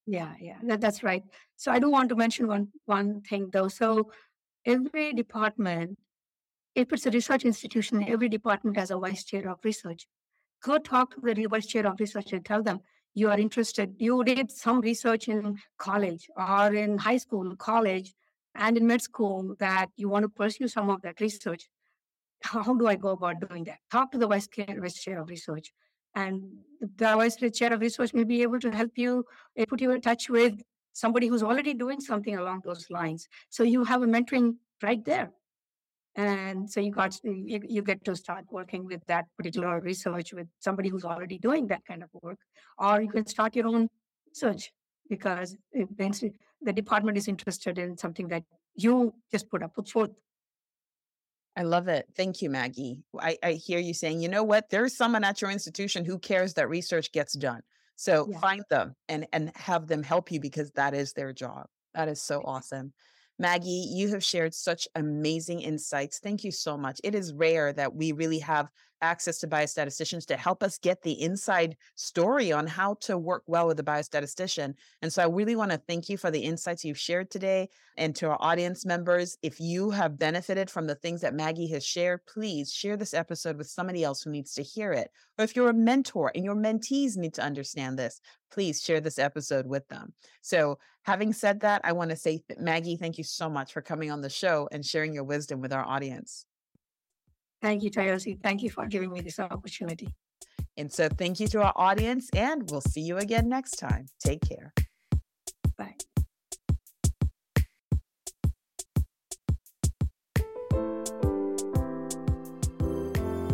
Yeah, 0.07 0.33
yeah, 0.41 0.59
that, 0.65 0.81
that's 0.81 1.03
right. 1.03 1.25
So 1.57 1.73
I 1.73 1.81
do 1.81 1.91
want 1.91 2.09
to 2.11 2.17
mention 2.17 2.47
one 2.47 2.69
one 2.85 3.23
thing 3.23 3.51
though. 3.53 3.69
So 3.69 4.13
every 4.65 5.13
department 5.15 5.99
if 6.75 6.93
it's 6.93 7.07
a 7.07 7.11
research 7.11 7.45
institution, 7.45 8.05
every 8.09 8.29
department 8.29 8.77
has 8.77 8.91
a 8.91 8.97
vice 8.97 9.25
chair 9.25 9.49
of 9.49 9.59
research. 9.65 10.07
Go 10.63 10.79
talk 10.79 11.15
to 11.15 11.35
the 11.35 11.47
vice 11.47 11.67
chair 11.67 11.87
of 11.87 11.99
research 12.01 12.33
and 12.33 12.45
tell 12.45 12.63
them 12.63 12.81
you 13.15 13.29
are 13.31 13.39
interested. 13.39 13.95
You 13.99 14.25
did 14.25 14.51
some 14.51 14.81
research 14.81 15.29
in 15.29 15.59
college 15.79 16.29
or 16.37 16.73
in 16.73 16.99
high 16.99 17.19
school, 17.19 17.55
college, 17.57 18.15
and 18.55 18.77
in 18.77 18.87
med 18.87 19.03
school 19.03 19.55
that 19.59 19.89
you 19.97 20.09
want 20.09 20.25
to 20.25 20.29
pursue 20.29 20.69
some 20.69 20.89
of 20.89 21.03
that 21.03 21.21
research. 21.21 21.69
How 22.43 22.75
do 22.75 22.87
I 22.87 22.97
go 22.97 23.11
about 23.11 23.47
doing 23.47 23.65
that? 23.65 23.79
Talk 23.91 24.13
to 24.13 24.19
the 24.19 24.27
vice 24.27 24.49
chair, 24.49 24.67
vice 24.81 24.95
chair 24.95 25.21
of 25.21 25.29
research. 25.29 25.73
And 26.15 26.43
the 26.81 27.17
vice 27.17 27.37
chair 27.37 27.73
of 27.73 27.81
research 27.81 28.15
may 28.15 28.25
be 28.25 28.43
able 28.43 28.61
to 28.61 28.71
help 28.71 28.93
you, 28.97 29.25
eh, 29.57 29.65
put 29.67 29.81
you 29.81 29.91
in 29.91 30.01
touch 30.01 30.29
with 30.29 30.61
somebody 30.93 31.27
who's 31.27 31.43
already 31.43 31.75
doing 31.75 32.01
something 32.01 32.37
along 32.37 32.63
those 32.65 32.91
lines. 32.91 33.29
So 33.49 33.63
you 33.63 33.85
have 33.85 34.03
a 34.03 34.07
mentoring 34.07 34.57
right 34.83 35.03
there 35.05 35.33
and 36.17 36.71
so 36.71 36.81
you 36.81 36.91
got 36.91 37.19
you, 37.25 37.61
you 37.69 37.83
get 37.83 38.05
to 38.05 38.15
start 38.15 38.45
working 38.51 38.85
with 38.85 39.01
that 39.07 39.25
particular 39.37 39.81
research 39.81 40.33
with 40.33 40.47
somebody 40.59 40.89
who's 40.89 41.05
already 41.05 41.39
doing 41.39 41.67
that 41.69 41.85
kind 41.87 42.03
of 42.03 42.11
work 42.23 42.39
or 42.79 43.01
you 43.01 43.09
can 43.09 43.27
start 43.27 43.57
your 43.57 43.67
own 43.67 43.89
research 44.29 44.73
because 45.09 45.57
the 45.73 46.73
department 46.73 47.17
is 47.17 47.29
interested 47.29 47.79
in 47.79 47.97
something 47.97 48.29
that 48.29 48.43
you 48.75 49.15
just 49.31 49.49
put 49.51 49.63
up 49.63 49.75
put 49.75 49.89
forth 49.89 50.11
I 51.55 51.65
love 51.65 51.87
it. 51.87 52.07
Thank 52.17 52.41
you, 52.41 52.49
Maggie. 52.49 53.03
I, 53.21 53.37
I, 53.43 53.53
hear 53.53 53.79
you 53.79 53.93
saying, 53.93 54.23
you 54.23 54.29
know 54.31 54.43
what? 54.43 54.71
There's 54.71 54.97
someone 54.97 55.23
at 55.23 55.43
your 55.43 55.51
institution 55.51 56.03
who 56.03 56.19
cares 56.19 56.55
that 56.55 56.71
research 56.71 57.13
gets 57.13 57.35
done. 57.35 57.61
So 57.97 58.27
yeah. 58.31 58.41
find 58.41 58.63
them 58.71 58.95
and 59.09 59.27
and 59.33 59.53
have 59.55 59.87
them 59.87 60.03
help 60.03 60.33
you 60.33 60.41
because 60.41 60.71
that 60.73 60.95
is 60.95 61.13
their 61.13 61.33
job. 61.33 61.67
That 61.95 62.09
is 62.09 62.23
so 62.23 62.41
awesome. 62.45 62.93
Maggie, 63.43 63.89
you 63.91 64.11
have 64.11 64.23
shared 64.23 64.55
such 64.55 64.87
amazing 64.95 65.63
insights. 65.63 66.21
Thank 66.21 66.45
you 66.45 66.53
so 66.53 66.79
much. 66.79 67.01
It 67.03 67.13
is 67.17 67.33
rare 67.35 67.73
that 67.73 67.93
we 67.93 68.13
really 68.13 68.39
have 68.39 68.71
access 69.03 69.39
to 69.41 69.49
biostatisticians 69.49 70.25
to 70.27 70.37
help 70.37 70.63
us 70.63 70.79
get 70.79 71.03
the 71.03 71.21
inside 71.21 71.77
story 71.97 72.53
on 72.53 72.67
how 72.67 72.95
to 72.95 73.19
work 73.19 73.43
well 73.47 73.67
with 73.67 73.79
a 73.81 73.83
biostatistician. 73.83 74.75
And 75.03 75.13
so 75.13 75.23
I 75.23 75.27
really 75.27 75.57
want 75.57 75.73
to 75.73 75.79
thank 75.79 76.09
you 76.09 76.17
for 76.17 76.31
the 76.31 76.41
insights 76.41 76.85
you've 76.85 76.99
shared 76.99 77.31
today. 77.31 77.69
And 77.97 78.15
to 78.17 78.29
our 78.29 78.39
audience 78.41 78.87
members, 78.87 79.37
if 79.43 79.61
you 79.61 79.91
have 79.91 80.19
benefited 80.19 80.71
from 80.71 80.87
the 80.87 80.95
things 80.95 81.21
that 81.21 81.35
Maggie 81.35 81.69
has 81.69 81.85
shared, 81.85 82.25
please 82.27 82.73
share 82.73 82.97
this 82.97 83.13
episode 83.13 83.59
with 83.59 83.69
somebody 83.69 84.05
else 84.05 84.23
who 84.23 84.31
needs 84.31 84.55
to 84.55 84.63
hear 84.63 84.93
it. 84.93 85.11
Or 85.39 85.45
if 85.45 85.55
you're 85.57 85.71
a 85.71 85.75
mentor 85.75 86.31
and 86.35 86.45
your 86.45 86.57
mentees 86.57 87.17
need 87.17 87.35
to 87.35 87.43
understand 87.43 87.99
this, 87.99 88.21
please 88.51 88.83
share 88.83 89.01
this 89.01 89.19
episode 89.19 89.67
with 89.67 89.87
them. 89.89 90.13
So, 90.41 90.79
having 91.03 91.33
said 91.33 91.61
that, 91.61 91.81
I 91.85 91.93
want 91.93 92.11
to 92.11 92.17
say, 92.17 92.45
Maggie, 92.59 92.97
thank 92.97 93.19
you 93.19 93.25
so 93.25 93.51
much 93.51 93.73
for 93.73 93.83
coming 93.83 94.11
on 94.11 94.21
the 94.21 94.31
show 94.31 94.69
and 94.71 94.85
sharing 94.85 95.13
your 95.13 95.25
wisdom 95.25 95.61
with 95.61 95.73
our 95.73 95.85
audience. 95.85 96.47
Thank 97.63 97.85
you, 97.85 97.91
Toyosi. 97.91 98.43
Thank 98.43 98.63
you 98.63 98.71
for 98.71 98.87
giving 98.87 99.13
me 99.13 99.21
this 99.21 99.39
opportunity. 99.39 100.13
And 100.77 100.93
so, 100.93 101.09
thank 101.09 101.39
you 101.39 101.47
to 101.49 101.63
our 101.63 101.73
audience, 101.77 102.29
and 102.35 102.69
we'll 102.71 102.81
see 102.81 103.03
you 103.03 103.19
again 103.19 103.49
next 103.49 103.73
time. 103.73 104.07
Take 104.25 104.41
care. 104.41 104.73
Bye. 105.79 105.95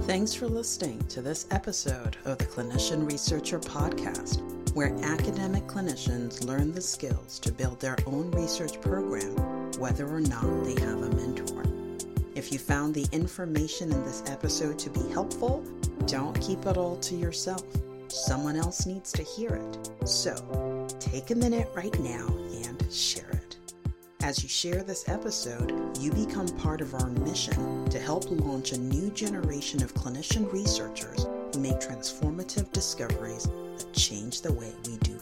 Thanks 0.06 0.32
for 0.32 0.46
listening 0.46 1.06
to 1.08 1.20
this 1.20 1.46
episode 1.50 2.16
of 2.24 2.38
the 2.38 2.46
Clinician 2.46 3.06
Researcher 3.06 3.58
Podcast, 3.58 4.40
where 4.74 4.96
academic 5.02 5.66
clinicians 5.66 6.46
learn 6.46 6.72
the 6.72 6.80
skills 6.80 7.38
to 7.40 7.52
build 7.52 7.78
their 7.80 7.96
own 8.06 8.30
research 8.30 8.80
program, 8.80 9.36
whether 9.78 10.08
or 10.08 10.20
not 10.20 10.64
they 10.64 10.80
have 10.80 11.02
a 11.02 11.10
mentor. 11.14 11.77
If 12.38 12.52
you 12.52 12.60
found 12.60 12.94
the 12.94 13.04
information 13.10 13.90
in 13.90 14.04
this 14.04 14.22
episode 14.26 14.78
to 14.78 14.90
be 14.90 15.00
helpful, 15.10 15.64
don't 16.06 16.40
keep 16.40 16.66
it 16.66 16.76
all 16.76 16.96
to 16.98 17.16
yourself. 17.16 17.64
Someone 18.06 18.54
else 18.54 18.86
needs 18.86 19.10
to 19.14 19.24
hear 19.24 19.56
it. 19.56 20.08
So 20.08 20.86
take 21.00 21.32
a 21.32 21.34
minute 21.34 21.68
right 21.74 21.98
now 21.98 22.28
and 22.64 22.94
share 22.94 23.28
it. 23.30 23.56
As 24.22 24.40
you 24.40 24.48
share 24.48 24.84
this 24.84 25.08
episode, 25.08 25.98
you 25.98 26.12
become 26.12 26.46
part 26.46 26.80
of 26.80 26.94
our 26.94 27.10
mission 27.10 27.90
to 27.90 27.98
help 27.98 28.30
launch 28.30 28.70
a 28.70 28.78
new 28.78 29.10
generation 29.10 29.82
of 29.82 29.92
clinician 29.94 30.50
researchers 30.52 31.26
who 31.52 31.58
make 31.58 31.80
transformative 31.80 32.70
discoveries 32.70 33.48
that 33.78 33.92
change 33.94 34.42
the 34.42 34.52
way 34.52 34.72
we 34.86 34.96
do 34.98 35.18